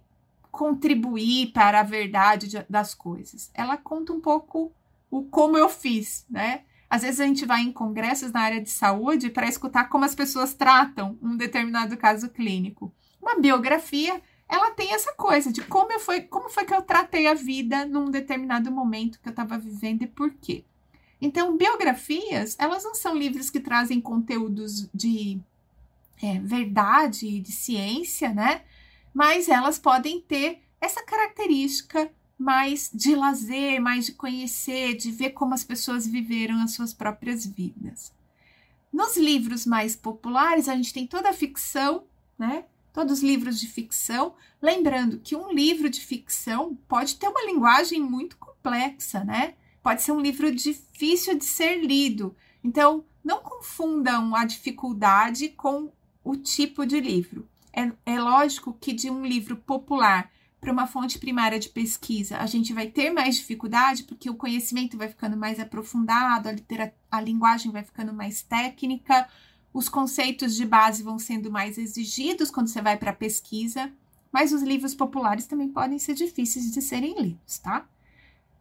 [0.52, 3.50] contribuir para a verdade de, das coisas.
[3.54, 4.72] Ela conta um pouco
[5.10, 6.62] o como eu fiz, né?
[6.90, 10.16] Às vezes a gente vai em congressos na área de saúde para escutar como as
[10.16, 12.92] pessoas tratam um determinado caso clínico.
[13.22, 17.28] Uma biografia, ela tem essa coisa de como, eu foi, como foi que eu tratei
[17.28, 20.66] a vida num determinado momento que eu estava vivendo e por quê.
[21.22, 25.40] Então, biografias, elas não são livros que trazem conteúdos de
[26.22, 28.62] é, verdade, de ciência, né?
[29.14, 35.54] Mas elas podem ter essa característica mais de lazer, mais de conhecer, de ver como
[35.54, 38.14] as pessoas viveram as suas próprias vidas.
[38.92, 42.06] Nos livros mais populares, a gente tem toda a ficção,
[42.38, 42.64] né?
[42.94, 44.34] Todos os livros de ficção.
[44.62, 49.54] Lembrando que um livro de ficção pode ter uma linguagem muito complexa, né?
[49.90, 52.36] Pode ser um livro difícil de ser lido.
[52.64, 55.92] Então, não confundam a dificuldade com
[56.24, 57.50] o tipo de livro.
[57.74, 60.30] É, é lógico que de um livro popular
[60.62, 64.96] para uma fonte primária de pesquisa, a gente vai ter mais dificuldade, porque o conhecimento
[64.96, 69.28] vai ficando mais aprofundado, a, a linguagem vai ficando mais técnica,
[69.74, 73.92] os conceitos de base vão sendo mais exigidos quando você vai para a pesquisa,
[74.32, 77.88] mas os livros populares também podem ser difíceis de serem lidos, tá?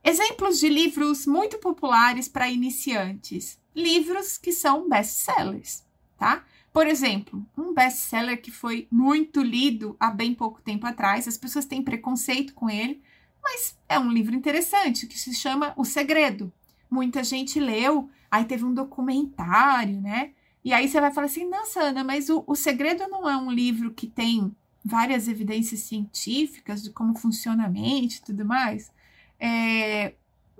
[0.09, 3.61] Exemplos de livros muito populares para iniciantes.
[3.77, 5.85] Livros que são best-sellers,
[6.17, 6.47] tá?
[6.73, 11.67] Por exemplo, um best-seller que foi muito lido há bem pouco tempo atrás, as pessoas
[11.67, 13.03] têm preconceito com ele,
[13.43, 16.51] mas é um livro interessante que se chama O Segredo.
[16.91, 20.33] Muita gente leu, aí teve um documentário, né?
[20.65, 23.51] E aí você vai falar assim: nossa, Ana, mas o, o Segredo não é um
[23.51, 28.91] livro que tem várias evidências científicas de como funciona a mente e tudo mais?
[29.39, 30.15] É,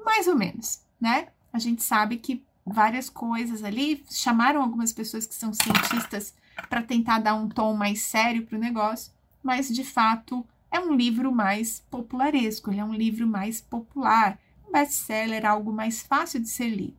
[0.05, 1.29] mais ou menos, né?
[1.53, 6.35] A gente sabe que várias coisas ali chamaram algumas pessoas que são cientistas
[6.69, 9.13] para tentar dar um tom mais sério para o negócio,
[9.43, 14.73] mas de fato é um livro mais popularesco, ele é um livro mais popular, um
[14.73, 16.97] best-seller, algo mais fácil de ser lido.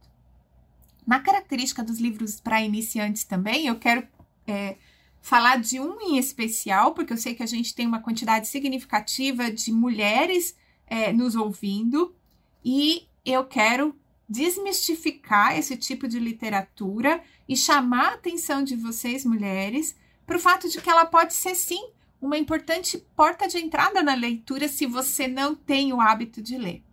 [1.05, 4.07] Na característica dos livros para iniciantes também, eu quero
[4.47, 4.77] é,
[5.21, 9.51] falar de um em especial, porque eu sei que a gente tem uma quantidade significativa
[9.51, 10.55] de mulheres
[10.89, 12.15] é, nos ouvindo
[12.63, 13.95] e eu quero
[14.27, 20.69] desmistificar esse tipo de literatura e chamar a atenção de vocês, mulheres, para o fato
[20.69, 21.89] de que ela pode ser, sim,
[22.21, 26.83] uma importante porta de entrada na leitura se você não tem o hábito de ler.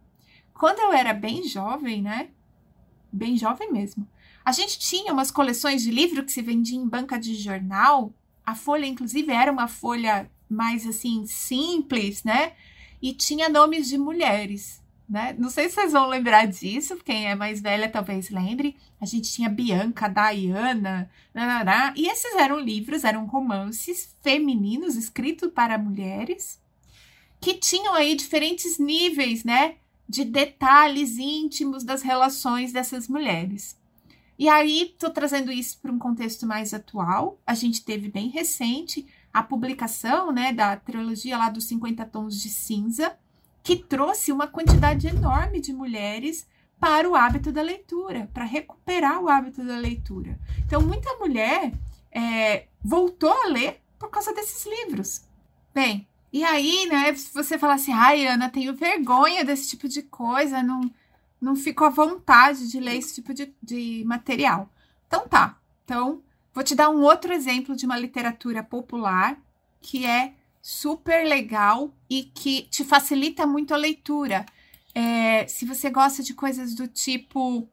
[0.54, 2.30] Quando eu era bem jovem, né?
[3.12, 4.08] Bem jovem mesmo.
[4.44, 8.14] A gente tinha umas coleções de livro que se vendia em banca de jornal.
[8.44, 12.52] A folha, inclusive, era uma folha mais assim simples, né?
[13.00, 14.82] E tinha nomes de mulheres.
[15.08, 15.36] Né?
[15.38, 18.76] Não sei se vocês vão lembrar disso, quem é mais velha talvez lembre.
[19.00, 25.78] A gente tinha Bianca, Diana, nanará, e esses eram livros, eram romances femininos escritos para
[25.78, 26.60] mulheres,
[27.40, 29.76] que tinham aí diferentes níveis, né,
[30.08, 33.78] de detalhes íntimos das relações dessas mulheres.
[34.38, 37.38] E aí, estou trazendo isso para um contexto mais atual.
[37.46, 42.48] A gente teve bem recente a publicação né, da trilogia lá dos 50 Tons de
[42.48, 43.14] Cinza,
[43.62, 46.48] que trouxe uma quantidade enorme de mulheres
[46.80, 50.40] para o hábito da leitura, para recuperar o hábito da leitura.
[50.64, 51.70] Então, muita mulher
[52.10, 55.22] é, voltou a ler por causa desses livros.
[55.74, 60.00] Bem, e aí, né, se você falar assim, ai, Ana, tenho vergonha desse tipo de
[60.00, 60.80] coisa, não,
[61.38, 64.70] não fico à vontade de ler esse tipo de, de material.
[65.06, 65.58] Então tá.
[65.84, 66.22] Então,
[66.56, 69.38] Vou te dar um outro exemplo de uma literatura popular
[69.78, 74.46] que é super legal e que te facilita muito a leitura.
[74.94, 77.68] É, se você gosta de coisas do tipo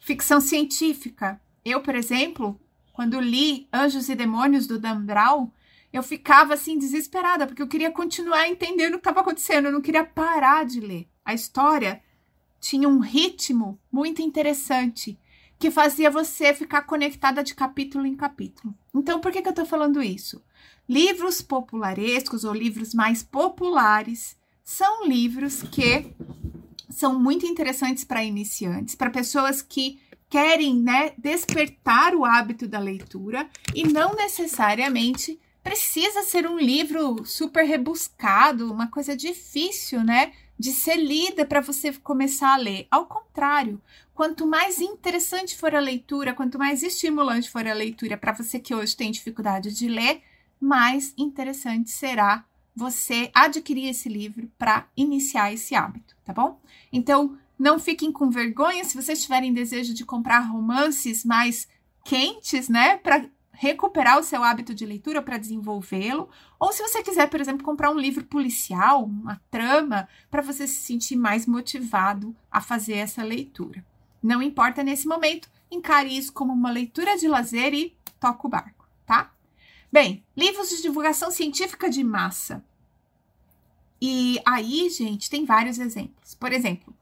[0.00, 2.60] ficção científica, eu, por exemplo,
[2.92, 5.50] quando li Anjos e Demônios do Dan Brown,
[5.90, 9.80] eu ficava assim desesperada, porque eu queria continuar entendendo o que estava acontecendo, eu não
[9.80, 11.08] queria parar de ler.
[11.24, 12.02] A história
[12.60, 15.18] tinha um ritmo muito interessante
[15.60, 18.74] que fazia você ficar conectada de capítulo em capítulo.
[18.94, 20.42] Então, por que, que eu estou falando isso?
[20.88, 26.14] Livros popularescos ou livros mais populares são livros que
[26.88, 33.46] são muito interessantes para iniciantes, para pessoas que querem né, despertar o hábito da leitura
[33.74, 40.32] e não necessariamente precisa ser um livro super rebuscado, uma coisa difícil, né?
[40.58, 42.86] De ser lida para você começar a ler.
[42.90, 43.80] Ao contrário,
[44.20, 48.74] quanto mais interessante for a leitura, quanto mais estimulante for a leitura para você que
[48.74, 50.20] hoje tem dificuldade de ler,
[50.60, 52.44] mais interessante será
[52.76, 56.60] você adquirir esse livro para iniciar esse hábito, tá bom?
[56.92, 61.66] Então, não fiquem com vergonha se vocês tiverem desejo de comprar romances mais
[62.04, 66.28] quentes, né, para recuperar o seu hábito de leitura para desenvolvê-lo,
[66.58, 70.80] ou se você quiser, por exemplo, comprar um livro policial, uma trama, para você se
[70.80, 73.82] sentir mais motivado a fazer essa leitura.
[74.22, 78.86] Não importa nesse momento, encare isso como uma leitura de lazer e toca o barco,
[79.06, 79.32] tá?
[79.92, 82.64] Bem, livros de divulgação científica de massa.
[84.00, 86.34] E aí, gente, tem vários exemplos.
[86.34, 86.94] Por exemplo,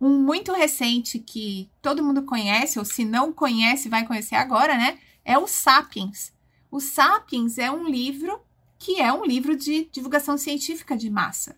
[0.00, 4.98] um muito recente que todo mundo conhece, ou se não conhece, vai conhecer agora, né?
[5.24, 6.32] é o Sapiens.
[6.70, 8.40] O Sapiens é um livro
[8.78, 11.56] que é um livro de divulgação científica de massa.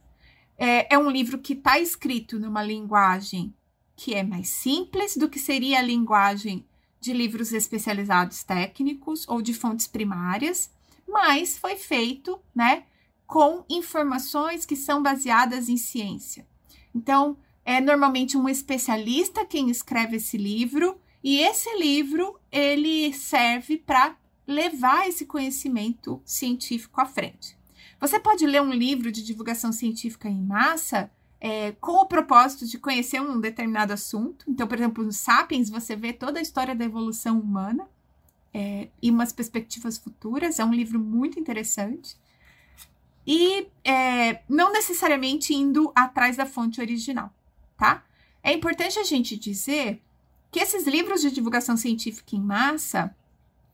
[0.57, 3.53] É, é um livro que está escrito numa linguagem
[3.97, 6.65] que é mais simples do que seria a linguagem
[7.01, 10.71] de livros especializados técnicos ou de fontes primárias,
[11.09, 12.85] mas foi feito, né,
[13.27, 16.47] com informações que são baseadas em ciência.
[16.95, 24.17] Então, é normalmente um especialista quem escreve esse livro e esse livro ele serve para
[24.47, 27.57] levar esse conhecimento científico à frente.
[27.99, 32.79] Você pode ler um livro de divulgação científica em massa é, com o propósito de
[32.79, 34.45] conhecer um determinado assunto.
[34.49, 37.87] Então, por exemplo, no Sapiens, você vê toda a história da evolução humana
[38.53, 40.59] é, e umas perspectivas futuras.
[40.59, 42.17] É um livro muito interessante.
[43.27, 47.33] E é, não necessariamente indo atrás da fonte original,
[47.77, 48.05] tá?
[48.43, 50.01] É importante a gente dizer
[50.51, 53.15] que esses livros de divulgação científica em massa,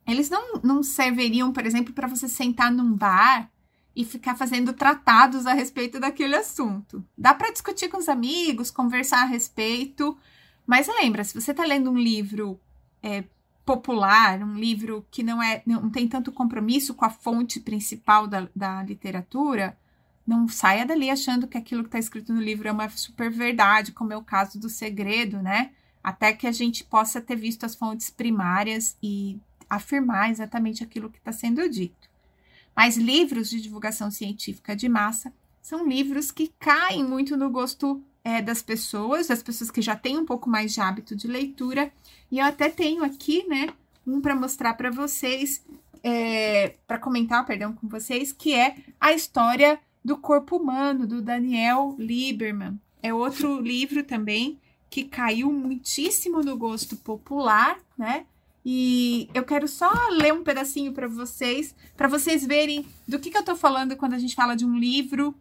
[0.07, 3.51] eles não, não serviriam, por exemplo, para você sentar num bar
[3.94, 7.05] e ficar fazendo tratados a respeito daquele assunto.
[7.16, 10.16] Dá para discutir com os amigos, conversar a respeito,
[10.66, 12.59] mas lembra, se você está lendo um livro
[13.02, 13.24] é,
[13.64, 18.48] popular, um livro que não é não tem tanto compromisso com a fonte principal da,
[18.55, 19.76] da literatura,
[20.26, 23.92] não saia dali achando que aquilo que está escrito no livro é uma super verdade,
[23.92, 25.72] como é o caso do segredo, né?
[26.02, 29.38] até que a gente possa ter visto as fontes primárias e
[29.70, 32.11] afirmar exatamente aquilo que está sendo dito.
[32.74, 38.40] Mas livros de divulgação científica de massa são livros que caem muito no gosto é,
[38.40, 41.92] das pessoas, das pessoas que já têm um pouco mais de hábito de leitura.
[42.30, 43.68] E eu até tenho aqui, né,
[44.06, 45.64] um para mostrar para vocês,
[46.02, 51.94] é, para comentar, perdão, com vocês, que é a história do corpo humano, do Daniel
[51.98, 52.80] Lieberman.
[53.02, 54.58] É outro livro também
[54.90, 58.26] que caiu muitíssimo no gosto popular, né?
[58.64, 63.37] E eu quero só ler um pedacinho para vocês, para vocês verem do que, que
[63.37, 65.35] eu estou falando quando a gente fala de um livro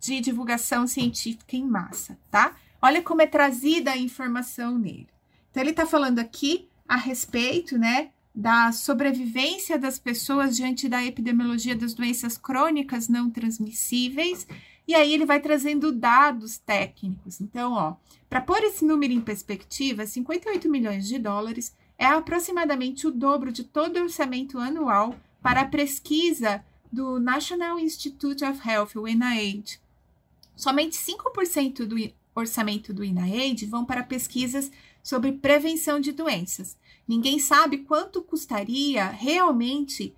[0.00, 2.56] de divulgação científica em massa, tá?
[2.82, 5.08] Olha como é trazida a informação nele.
[5.50, 11.76] Então, ele está falando aqui a respeito, né, da sobrevivência das pessoas diante da epidemiologia
[11.76, 14.46] das doenças crônicas não transmissíveis
[14.86, 17.40] e aí ele vai trazendo dados técnicos.
[17.40, 17.94] Então, ó,
[18.28, 23.64] para pôr esse número em perspectiva, 58 milhões de dólares é aproximadamente o dobro de
[23.64, 29.78] todo o orçamento anual para a pesquisa do National Institute of Health, o NIH.
[30.56, 31.96] Somente 5% do
[32.34, 34.70] orçamento do NIH vão para pesquisas
[35.02, 36.76] sobre prevenção de doenças.
[37.06, 40.14] Ninguém sabe quanto custaria realmente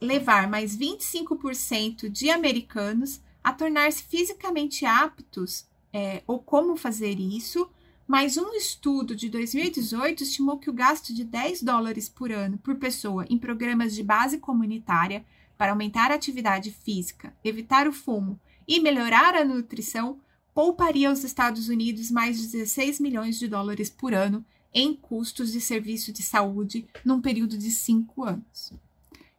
[0.00, 7.68] levar mais 25% de americanos a tornar-se fisicamente aptos é, ou como fazer isso,
[8.10, 12.74] mas um estudo de 2018 estimou que o gasto de 10 dólares por ano por
[12.74, 15.24] pessoa em programas de base comunitária
[15.56, 18.36] para aumentar a atividade física, evitar o fumo
[18.66, 20.18] e melhorar a nutrição
[20.52, 24.44] pouparia aos Estados Unidos mais de 16 milhões de dólares por ano
[24.74, 28.72] em custos de serviço de saúde num período de cinco anos.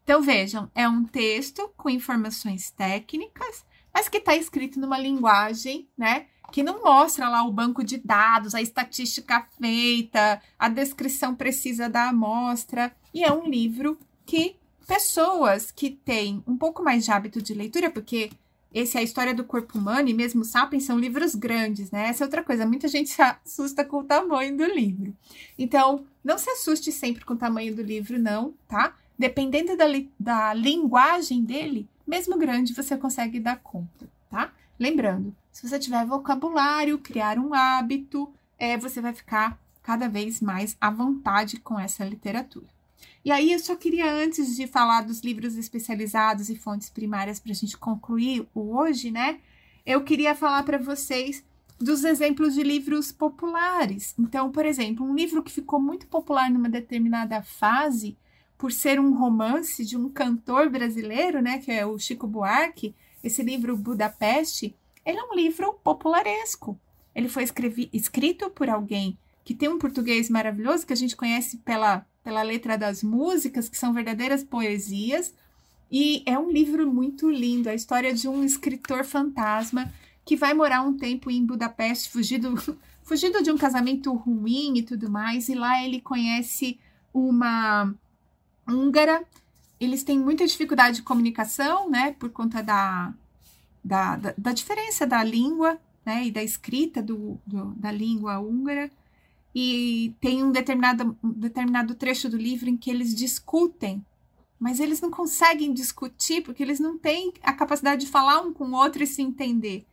[0.02, 6.28] Então, vejam, é um texto com informações técnicas, mas que está escrito numa linguagem, né?
[6.52, 12.10] Que não mostra lá o banco de dados, a estatística feita, a descrição precisa da
[12.10, 12.92] amostra.
[13.14, 14.56] E é um livro que
[14.88, 18.30] pessoas que têm um pouco mais de hábito de leitura, porque
[18.74, 22.08] esse é a história do corpo humano e mesmo Sapiens são livros grandes, né?
[22.08, 22.66] Essa é outra coisa.
[22.66, 25.14] Muita gente se assusta com o tamanho do livro.
[25.58, 28.96] Então, não se assuste sempre com o tamanho do livro, não, tá?
[29.18, 29.86] Dependendo da,
[30.18, 34.54] da linguagem dele, mesmo grande, você consegue dar conta, tá?
[34.80, 40.78] Lembrando, se você tiver vocabulário, criar um hábito, é, você vai ficar cada vez mais
[40.80, 42.68] à vontade com essa literatura.
[43.26, 47.52] E aí, eu só queria, antes de falar dos livros especializados e fontes primárias, para
[47.52, 49.40] a gente concluir o hoje, né?
[49.86, 51.44] Eu queria falar para vocês
[51.80, 54.14] dos exemplos de livros populares.
[54.18, 58.16] Então, por exemplo, um livro que ficou muito popular numa determinada fase,
[58.58, 62.94] por ser um romance de um cantor brasileiro, né, que é o Chico Buarque,
[63.24, 64.76] esse livro Budapeste,
[65.06, 66.80] ele é um livro popularesco.
[67.14, 67.46] Ele foi
[67.92, 72.78] escrito por alguém que tem um português maravilhoso, que a gente conhece pela pela letra
[72.78, 75.34] das músicas, que são verdadeiras poesias.
[75.92, 79.92] E é um livro muito lindo, a história de um escritor fantasma
[80.24, 82.56] que vai morar um tempo em Budapeste, fugido,
[83.04, 86.80] fugido de um casamento ruim e tudo mais, e lá ele conhece
[87.14, 87.94] uma
[88.70, 89.24] húngara.
[89.80, 93.14] Eles têm muita dificuldade de comunicação, né, por conta da,
[93.84, 98.90] da, da, da diferença da língua, né, e da escrita do, do, da língua húngara
[99.54, 104.04] e tem um determinado, um determinado trecho do livro em que eles discutem,
[104.60, 108.66] mas eles não conseguem discutir porque eles não têm a capacidade de falar um com
[108.66, 109.86] o outro e se entender.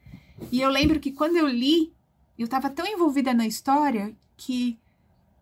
[0.52, 1.92] E eu lembro que quando eu li,
[2.38, 4.78] eu estava tão envolvida na história que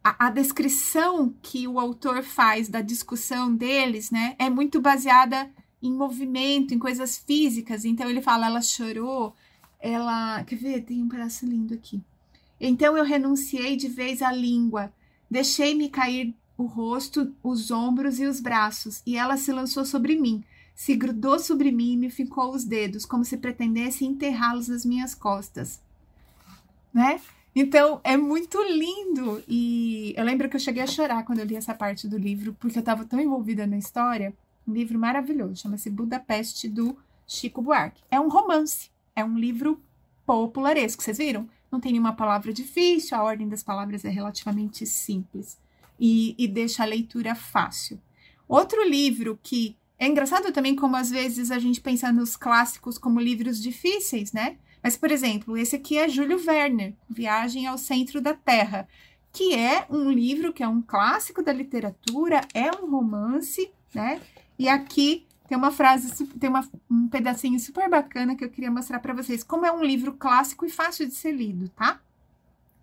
[0.03, 5.51] a, a, descrição que o autor faz da discussão deles, né, é muito baseada
[5.83, 7.85] em movimento, em coisas físicas.
[7.85, 9.35] Então ele fala, ela chorou,
[9.81, 10.43] ela.
[10.45, 10.81] Quer ver?
[10.83, 12.03] Tem um pedaço lindo aqui.
[12.61, 14.93] Então eu renunciei de vez à língua,
[15.31, 20.43] deixei-me cair o rosto, os ombros e os braços, e ela se lançou sobre mim,
[20.75, 25.15] se grudou sobre mim e me ficou os dedos, como se pretendesse enterrá-los nas minhas
[25.15, 25.81] costas.
[26.93, 27.21] Né?
[27.55, 31.57] Então é muito lindo e eu lembro que eu cheguei a chorar quando eu li
[31.57, 34.35] essa parte do livro, porque eu estava tão envolvida na história.
[34.67, 36.97] Um livro maravilhoso, chama-se Budapeste do
[37.27, 38.03] Chico Buarque.
[38.11, 39.81] É um romance, é um livro
[40.25, 41.49] popularesco, vocês viram?
[41.71, 45.59] não tem nenhuma palavra difícil, a ordem das palavras é relativamente simples
[45.99, 48.01] e, e deixa a leitura fácil.
[48.49, 53.21] Outro livro que é engraçado também como às vezes a gente pensa nos clássicos como
[53.21, 54.57] livros difíceis, né?
[54.83, 58.87] Mas, por exemplo, esse aqui é Júlio Werner, Viagem ao Centro da Terra,
[59.33, 64.21] que é um livro que é um clássico da literatura, é um romance, né?
[64.59, 68.99] E aqui tem uma frase, tem uma, um pedacinho super bacana que eu queria mostrar
[68.99, 69.45] para vocês.
[69.45, 72.01] Como é um livro clássico e fácil de ser lido, tá?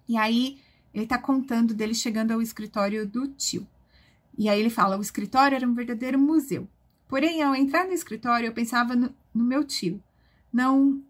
[0.08, 0.60] E aí,
[0.94, 3.68] ele tá contando dele chegando ao escritório do tio.
[4.38, 6.68] E aí ele fala: o escritório era um verdadeiro museu.
[7.08, 10.02] Porém, ao entrar no escritório, eu pensava no, no meu tio.
[10.52, 11.02] Não.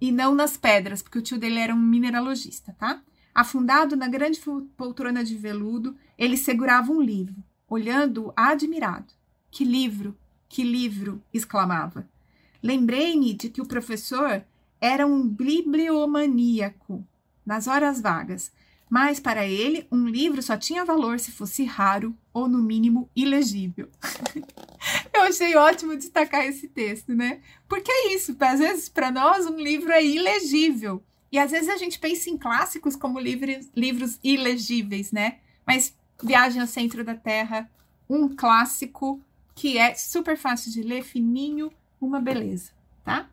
[0.00, 3.02] E não nas pedras, porque o tio dele era um mineralogista, tá?
[3.34, 4.40] Afundado na grande
[4.76, 7.34] poltrona de veludo, ele segurava um livro,
[7.68, 9.12] olhando admirado.
[9.58, 10.16] Que livro!
[10.48, 11.20] Que livro!
[11.34, 12.08] exclamava.
[12.62, 14.44] Lembrei-me de que o professor
[14.80, 17.04] era um bibliomaníaco
[17.44, 18.52] nas horas vagas,
[18.88, 23.88] mas para ele um livro só tinha valor se fosse raro ou, no mínimo, ilegível.
[25.12, 27.40] Eu achei ótimo destacar esse texto, né?
[27.68, 31.02] Porque é isso, às vezes para nós um livro é ilegível.
[31.32, 35.38] E às vezes a gente pensa em clássicos como livros, livros ilegíveis, né?
[35.66, 37.68] Mas Viagem ao Centro da Terra,
[38.08, 39.20] um clássico
[39.58, 42.70] que é super fácil de ler, fininho, uma beleza,
[43.04, 43.28] tá?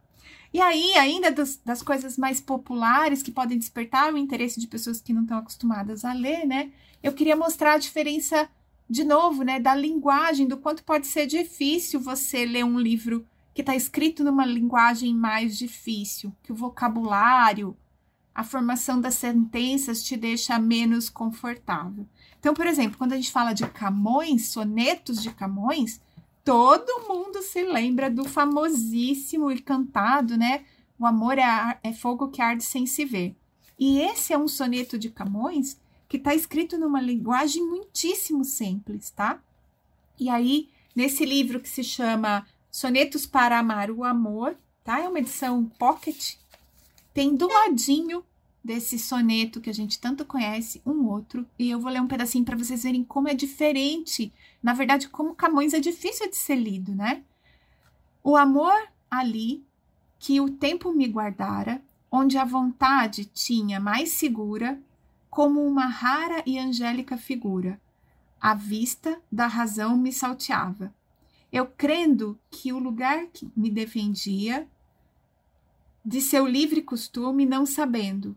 [0.51, 4.99] E aí, ainda das, das coisas mais populares que podem despertar o interesse de pessoas
[4.99, 6.71] que não estão acostumadas a ler, né?
[7.03, 8.49] Eu queria mostrar a diferença,
[8.89, 13.23] de novo, né, da linguagem, do quanto pode ser difícil você ler um livro
[13.53, 17.77] que está escrito numa linguagem mais difícil, que o vocabulário,
[18.33, 22.07] a formação das sentenças te deixa menos confortável.
[22.39, 26.01] Então, por exemplo, quando a gente fala de Camões, sonetos de Camões,
[26.45, 30.63] todo mundo se lembra do famosíssimo e cantado, né?
[30.97, 33.35] O amor é, é fogo que arde sem se ver.
[33.77, 35.77] E esse é um soneto de Camões
[36.07, 39.41] que está escrito numa linguagem muitíssimo simples, tá?
[40.19, 45.01] E aí, nesse livro que se chama Sonetos para Amar o Amor, tá?
[45.01, 46.35] É uma edição pocket.
[47.11, 48.23] Tem do ladinho
[48.63, 52.45] desse soneto que a gente tanto conhece, um outro, e eu vou ler um pedacinho
[52.45, 54.31] para vocês verem como é diferente.
[54.65, 57.21] Na verdade, como Camões é difícil de ser lido, né?
[58.23, 58.73] O amor
[59.11, 59.63] ali
[60.17, 64.81] que o tempo me guardara, onde a vontade tinha mais segura,
[65.29, 67.79] como uma rara e angélica figura,
[68.41, 70.91] a vista da razão me salteava.
[71.51, 74.67] Eu crendo que o lugar que me defendia
[76.03, 78.35] de seu livre costume, não sabendo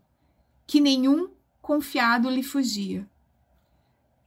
[0.67, 1.31] que nenhum
[1.63, 3.09] confiado lhe fugia.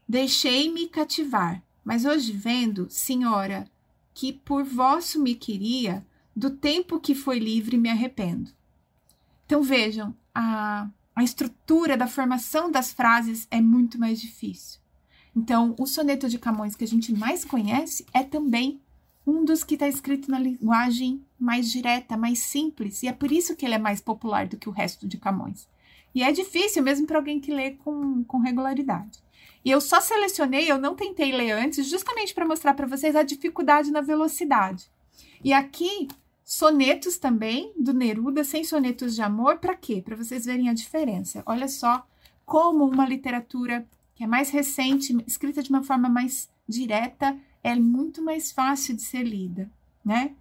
[0.10, 3.68] Deixei-me cativar, mas hoje vendo, senhora,
[4.14, 6.06] que por vosso me queria,
[6.36, 8.52] do tempo que foi livre me arrependo.
[9.46, 14.80] Então vejam, a, a estrutura da formação das frases é muito mais difícil.
[15.36, 18.82] Então, o soneto de Camões que a gente mais conhece é também
[19.26, 23.56] um dos que está escrito na linguagem mais direta, mais simples, e é por isso
[23.56, 25.68] que ele é mais popular do que o resto de Camões.
[26.14, 29.20] E é difícil mesmo para alguém que lê com, com regularidade.
[29.64, 33.24] E eu só selecionei, eu não tentei ler antes, justamente para mostrar para vocês a
[33.24, 34.90] dificuldade na velocidade.
[35.44, 36.08] E aqui,
[36.44, 40.02] sonetos também, do Neruda, sem sonetos de amor, para quê?
[40.04, 41.44] Para vocês verem a diferença.
[41.46, 42.06] Olha só
[42.46, 48.22] como uma literatura que é mais recente, escrita de uma forma mais direta, é muito
[48.22, 49.70] mais fácil de ser lida,
[50.04, 50.36] né?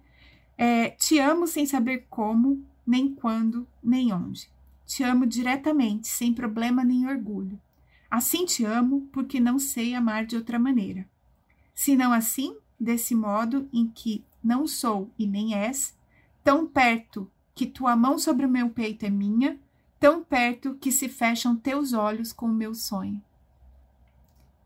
[0.57, 4.49] É, te amo sem saber como, nem quando, nem onde.
[4.85, 7.59] Te amo diretamente, sem problema nem orgulho.
[8.11, 11.07] Assim te amo, porque não sei amar de outra maneira.
[11.73, 15.97] Se não assim, desse modo em que não sou e nem és,
[16.43, 19.57] tão perto que tua mão sobre o meu peito é minha,
[19.97, 23.21] tão perto que se fecham teus olhos com o meu sonho.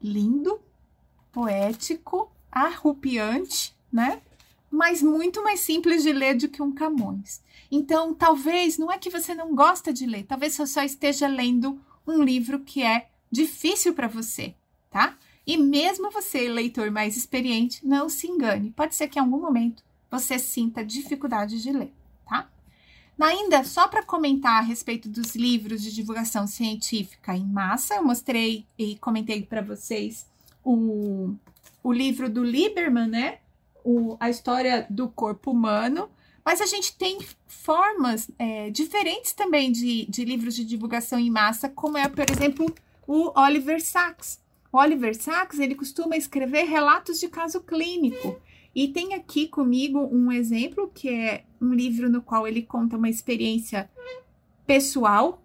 [0.02, 0.60] Lindo,
[1.32, 4.24] poético, arrupiante, né?
[4.72, 7.44] Mas muito mais simples de ler do que um Camões.
[7.70, 11.80] Então, talvez, não é que você não gosta de ler, talvez você só esteja lendo
[12.08, 14.56] um livro que é difícil para você,
[14.90, 15.18] tá?
[15.46, 18.72] E mesmo você, leitor mais experiente, não se engane.
[18.72, 21.94] Pode ser que em algum momento você sinta dificuldade de ler,
[22.28, 22.50] tá?
[23.20, 28.66] Ainda, só para comentar a respeito dos livros de divulgação científica em massa, eu mostrei
[28.78, 30.28] e comentei para vocês
[30.64, 31.34] o,
[31.82, 33.40] o livro do Lieberman, né?
[33.84, 36.10] O, a história do corpo humano,
[36.44, 41.70] mas a gente tem formas é, diferentes também de, de livros de divulgação em massa,
[41.70, 42.66] como é, por exemplo,
[43.08, 44.40] o Oliver Sacks.
[44.72, 48.42] O Oliver Sacks, ele costuma escrever relatos de caso clínico.
[48.74, 53.10] E tem aqui comigo um exemplo, que é um livro no qual ele conta uma
[53.10, 53.90] experiência
[54.68, 55.42] pessoal.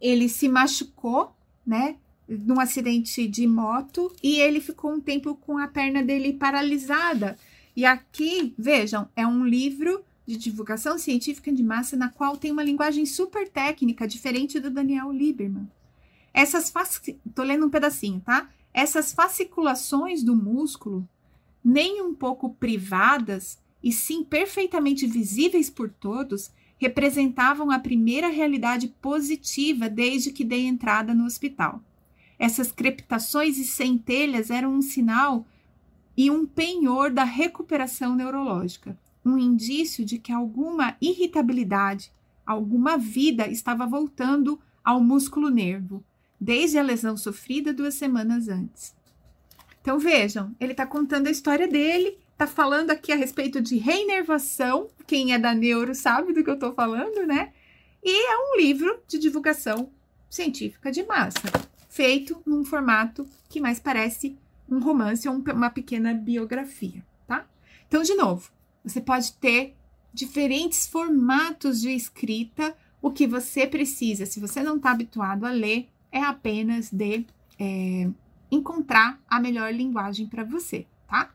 [0.00, 1.34] Ele se machucou,
[1.66, 1.96] né,
[2.28, 7.36] num acidente de moto e ele ficou um tempo com a perna dele paralisada.
[7.74, 12.64] E aqui, vejam, é um livro de divulgação científica de massa na qual tem uma
[12.64, 15.68] linguagem super técnica, diferente do Daniel Lieberman.
[16.36, 16.70] Essas
[17.34, 18.50] tô lendo um pedacinho, tá?
[18.74, 21.08] Essas fasciculações do músculo,
[21.64, 29.88] nem um pouco privadas, e sim perfeitamente visíveis por todos, representavam a primeira realidade positiva
[29.88, 31.80] desde que dei entrada no hospital.
[32.38, 35.46] Essas crepitações e centelhas eram um sinal
[36.14, 42.12] e um penhor da recuperação neurológica, um indício de que alguma irritabilidade,
[42.44, 46.04] alguma vida estava voltando ao músculo nervo,
[46.40, 48.94] desde a lesão sofrida duas semanas antes.
[49.80, 54.88] Então vejam, ele está contando a história dele, está falando aqui a respeito de reinervação.
[55.06, 57.52] Quem é da neuro sabe do que eu estou falando, né?
[58.02, 59.90] E é um livro de divulgação
[60.28, 61.40] científica de massa,
[61.88, 64.36] feito num formato que mais parece
[64.68, 67.46] um romance ou uma pequena biografia, tá?
[67.88, 68.50] Então, de novo,
[68.84, 69.74] você pode ter
[70.12, 72.76] diferentes formatos de escrita.
[73.00, 77.26] O que você precisa, se você não está habituado a ler, é apenas de
[77.60, 78.08] é,
[78.50, 81.30] encontrar a melhor linguagem para você, tá?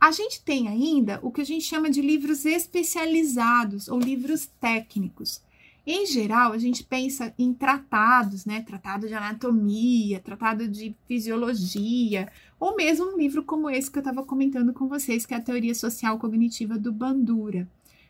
[0.00, 5.42] A gente tem ainda o que a gente chama de livros especializados ou livros técnicos.
[5.86, 8.62] Em geral, a gente pensa em tratados, né?
[8.62, 14.24] Tratado de anatomia, tratado de fisiologia, ou mesmo um livro como esse que eu estava
[14.24, 17.68] comentando com vocês, que é a Teoria Social Cognitiva do Bandura.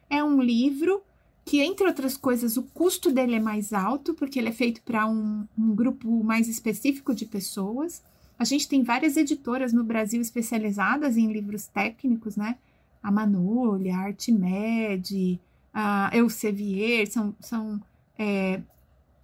[0.08, 1.02] É um livro
[1.50, 5.04] que, entre outras coisas, o custo dele é mais alto, porque ele é feito para
[5.04, 8.04] um, um grupo mais específico de pessoas.
[8.38, 12.56] A gente tem várias editoras no Brasil especializadas em livros técnicos, né?
[13.02, 15.40] A Manolha, a Artimed,
[15.74, 17.82] a Elsevier, são, são
[18.16, 18.60] é,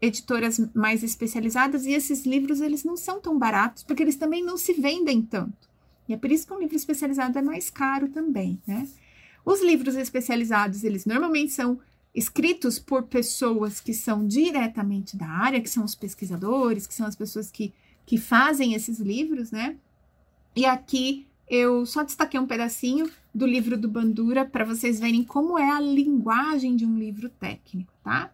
[0.03, 4.57] editoras mais especializadas e esses livros eles não são tão baratos porque eles também não
[4.57, 5.69] se vendem tanto.
[6.09, 8.89] E é por isso que um livro especializado é mais caro também, né?
[9.45, 11.79] Os livros especializados, eles normalmente são
[12.17, 17.15] escritos por pessoas que são diretamente da área, que são os pesquisadores, que são as
[17.15, 17.75] pessoas que,
[18.07, 19.77] que fazem esses livros, né?
[20.57, 25.59] E aqui eu só destaquei um pedacinho do livro do Bandura para vocês verem como
[25.59, 28.33] é a linguagem de um livro técnico, tá?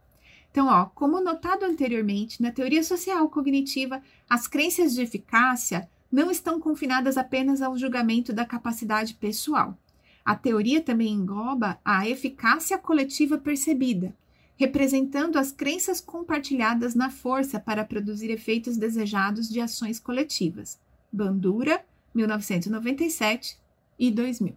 [0.53, 6.61] Então, ó, como notado anteriormente, na teoria social cognitiva, as crenças de eficácia não estão
[6.61, 9.77] confinadas apenas ao julgamento da capacidade pessoal.
[10.25, 14.15] A teoria também engloba a eficácia coletiva percebida,
[14.57, 20.79] representando as crenças compartilhadas na força para produzir efeitos desejados de ações coletivas.
[21.13, 23.59] Bandura, 1997
[23.99, 24.55] e 2000.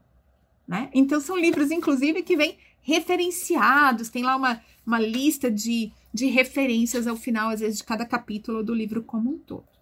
[0.67, 0.89] Né?
[0.93, 7.07] Então, são livros, inclusive, que vêm referenciados, tem lá uma, uma lista de, de referências
[7.07, 9.74] ao final, às vezes, de cada capítulo do livro como um todo.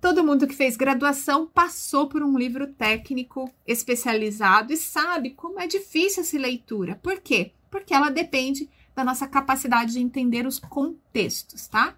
[0.00, 5.66] Todo mundo que fez graduação passou por um livro técnico especializado e sabe como é
[5.66, 6.98] difícil essa leitura.
[7.02, 7.52] Por quê?
[7.70, 11.96] Porque ela depende da nossa capacidade de entender os contextos, tá?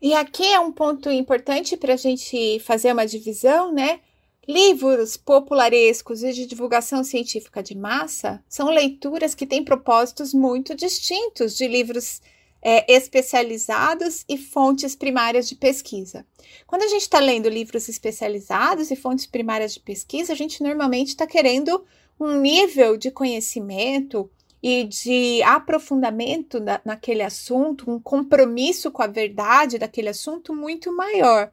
[0.00, 4.00] E aqui é um ponto importante para a gente fazer uma divisão, né?
[4.46, 11.56] Livros popularescos e de divulgação científica de massa são leituras que têm propósitos muito distintos
[11.56, 12.20] de livros
[12.68, 16.26] é, especializados e fontes primárias de pesquisa.
[16.66, 21.10] Quando a gente está lendo livros especializados e fontes primárias de pesquisa, a gente normalmente
[21.10, 21.84] está querendo
[22.18, 24.28] um nível de conhecimento
[24.60, 31.52] e de aprofundamento na, naquele assunto, um compromisso com a verdade daquele assunto muito maior.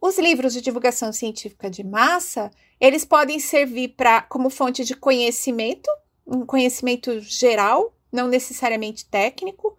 [0.00, 5.90] Os livros de divulgação científica de massa, eles podem servir para como fonte de conhecimento,
[6.24, 9.76] um conhecimento geral, não necessariamente técnico.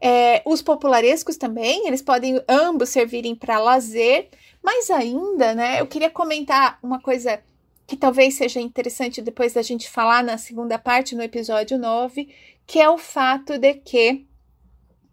[0.00, 4.28] É, os popularescos também, eles podem ambos servirem para lazer,
[4.62, 7.42] mas ainda, né, eu queria comentar uma coisa
[7.86, 12.28] que talvez seja interessante depois da gente falar na segunda parte, no episódio 9,
[12.66, 14.26] que é o fato de que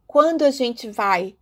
[0.05, 1.35] quando a gente vai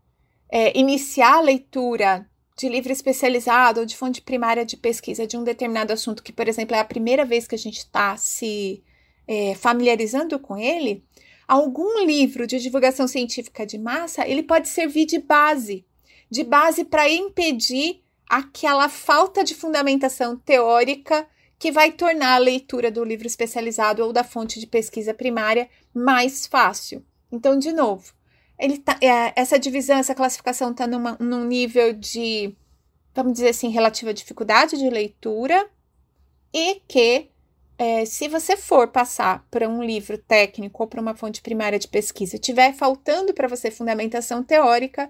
[0.49, 5.43] é, iniciar a leitura de livro especializado ou de fonte primária de pesquisa de um
[5.43, 8.83] determinado assunto, que, por exemplo, é a primeira vez que a gente está se
[9.27, 11.03] é, familiarizando com ele,
[11.47, 15.85] algum livro de divulgação científica de massa, ele pode servir de base,
[16.29, 21.27] de base para impedir aquela falta de fundamentação teórica
[21.59, 26.45] que vai tornar a leitura do livro especializado ou da fonte de pesquisa primária mais
[26.47, 27.05] fácil.
[27.31, 28.11] Então, de novo,
[28.83, 32.55] tá, é, essa divisão, essa classificação está num nível de,
[33.13, 35.69] vamos dizer assim, relativa dificuldade de leitura
[36.53, 37.29] e que
[37.77, 41.87] é, se você for passar para um livro técnico ou para uma fonte primária de
[41.87, 45.09] pesquisa, tiver faltando para você fundamentação teórica,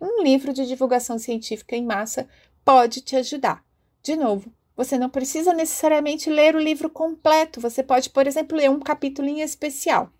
[0.00, 2.28] um livro de divulgação científica em massa
[2.64, 3.64] pode te ajudar.
[4.02, 8.70] De novo, você não precisa necessariamente ler o livro completo, você pode, por exemplo, ler
[8.70, 10.10] um capítulo em especial.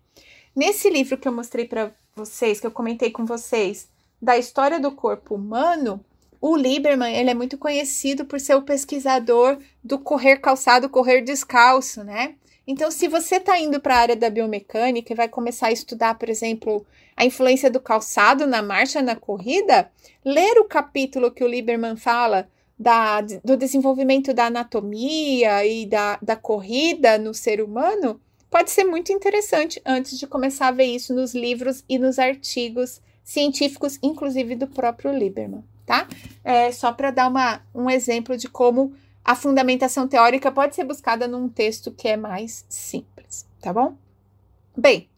[0.55, 3.89] Nesse livro que eu mostrei para vocês, que eu comentei com vocês,
[4.21, 6.03] da história do corpo humano,
[6.47, 12.03] o Lieberman ele é muito conhecido por ser o pesquisador do correr calçado, correr descalço,
[12.03, 12.35] né?
[12.67, 16.19] Então, se você está indo para a área da biomecânica e vai começar a estudar,
[16.19, 16.85] por exemplo,
[17.17, 19.91] a influência do calçado na marcha, na corrida,
[20.23, 26.35] ler o capítulo que o Lieberman fala da, do desenvolvimento da anatomia e da, da
[26.35, 28.21] corrida no ser humano
[28.51, 33.01] pode ser muito interessante antes de começar a ver isso nos livros e nos artigos
[33.23, 36.07] científicos, inclusive do próprio Lieberman, tá?
[36.43, 41.27] É só para dar uma, um exemplo de como a fundamentação teórica pode ser buscada
[41.27, 43.95] num texto que é mais simples, tá bom?
[44.77, 45.09] Bem,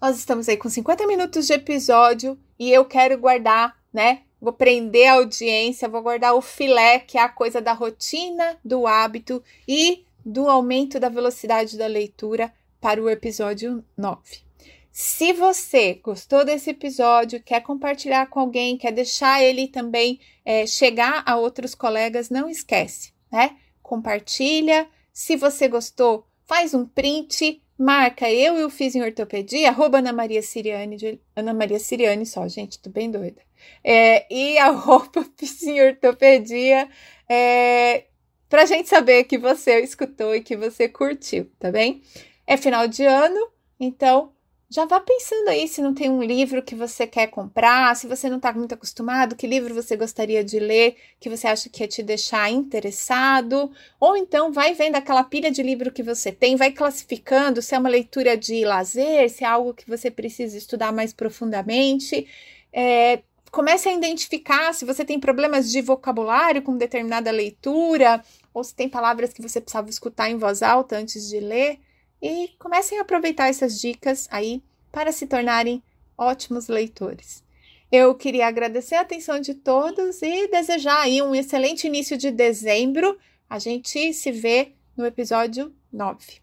[0.00, 4.22] nós estamos aí com 50 minutos de episódio e eu quero guardar, né?
[4.40, 8.86] Vou prender a audiência, vou guardar o filé, que é a coisa da rotina, do
[8.86, 14.51] hábito e do aumento da velocidade da leitura para o episódio 9.
[14.92, 21.22] Se você gostou desse episódio, quer compartilhar com alguém, quer deixar ele também é, chegar
[21.24, 23.56] a outros colegas, não esquece, né?
[23.82, 24.86] Compartilha.
[25.10, 30.12] Se você gostou, faz um print, marca eu e o Fiz em Ortopedia, arroba Ana
[30.12, 33.40] Maria Siriane, de, Ana Maria Siriane só, gente, tô bem doida.
[33.82, 36.86] É, e arroba Fiz em Ortopedia,
[37.26, 38.04] é,
[38.46, 42.02] pra gente saber que você escutou e que você curtiu, tá bem?
[42.46, 44.31] É final de ano, então
[44.72, 48.30] já vá pensando aí se não tem um livro que você quer comprar, se você
[48.30, 51.88] não está muito acostumado, que livro você gostaria de ler, que você acha que ia
[51.88, 53.70] te deixar interessado,
[54.00, 57.78] ou então vai vendo aquela pilha de livro que você tem, vai classificando se é
[57.78, 62.26] uma leitura de lazer, se é algo que você precisa estudar mais profundamente.
[62.72, 63.20] É,
[63.50, 68.88] comece a identificar se você tem problemas de vocabulário com determinada leitura, ou se tem
[68.88, 71.78] palavras que você precisava escutar em voz alta antes de ler.
[72.22, 74.62] E comecem a aproveitar essas dicas aí
[74.92, 75.82] para se tornarem
[76.16, 77.42] ótimos leitores.
[77.90, 83.18] Eu queria agradecer a atenção de todos e desejar aí um excelente início de dezembro.
[83.50, 86.40] A gente se vê no episódio 9.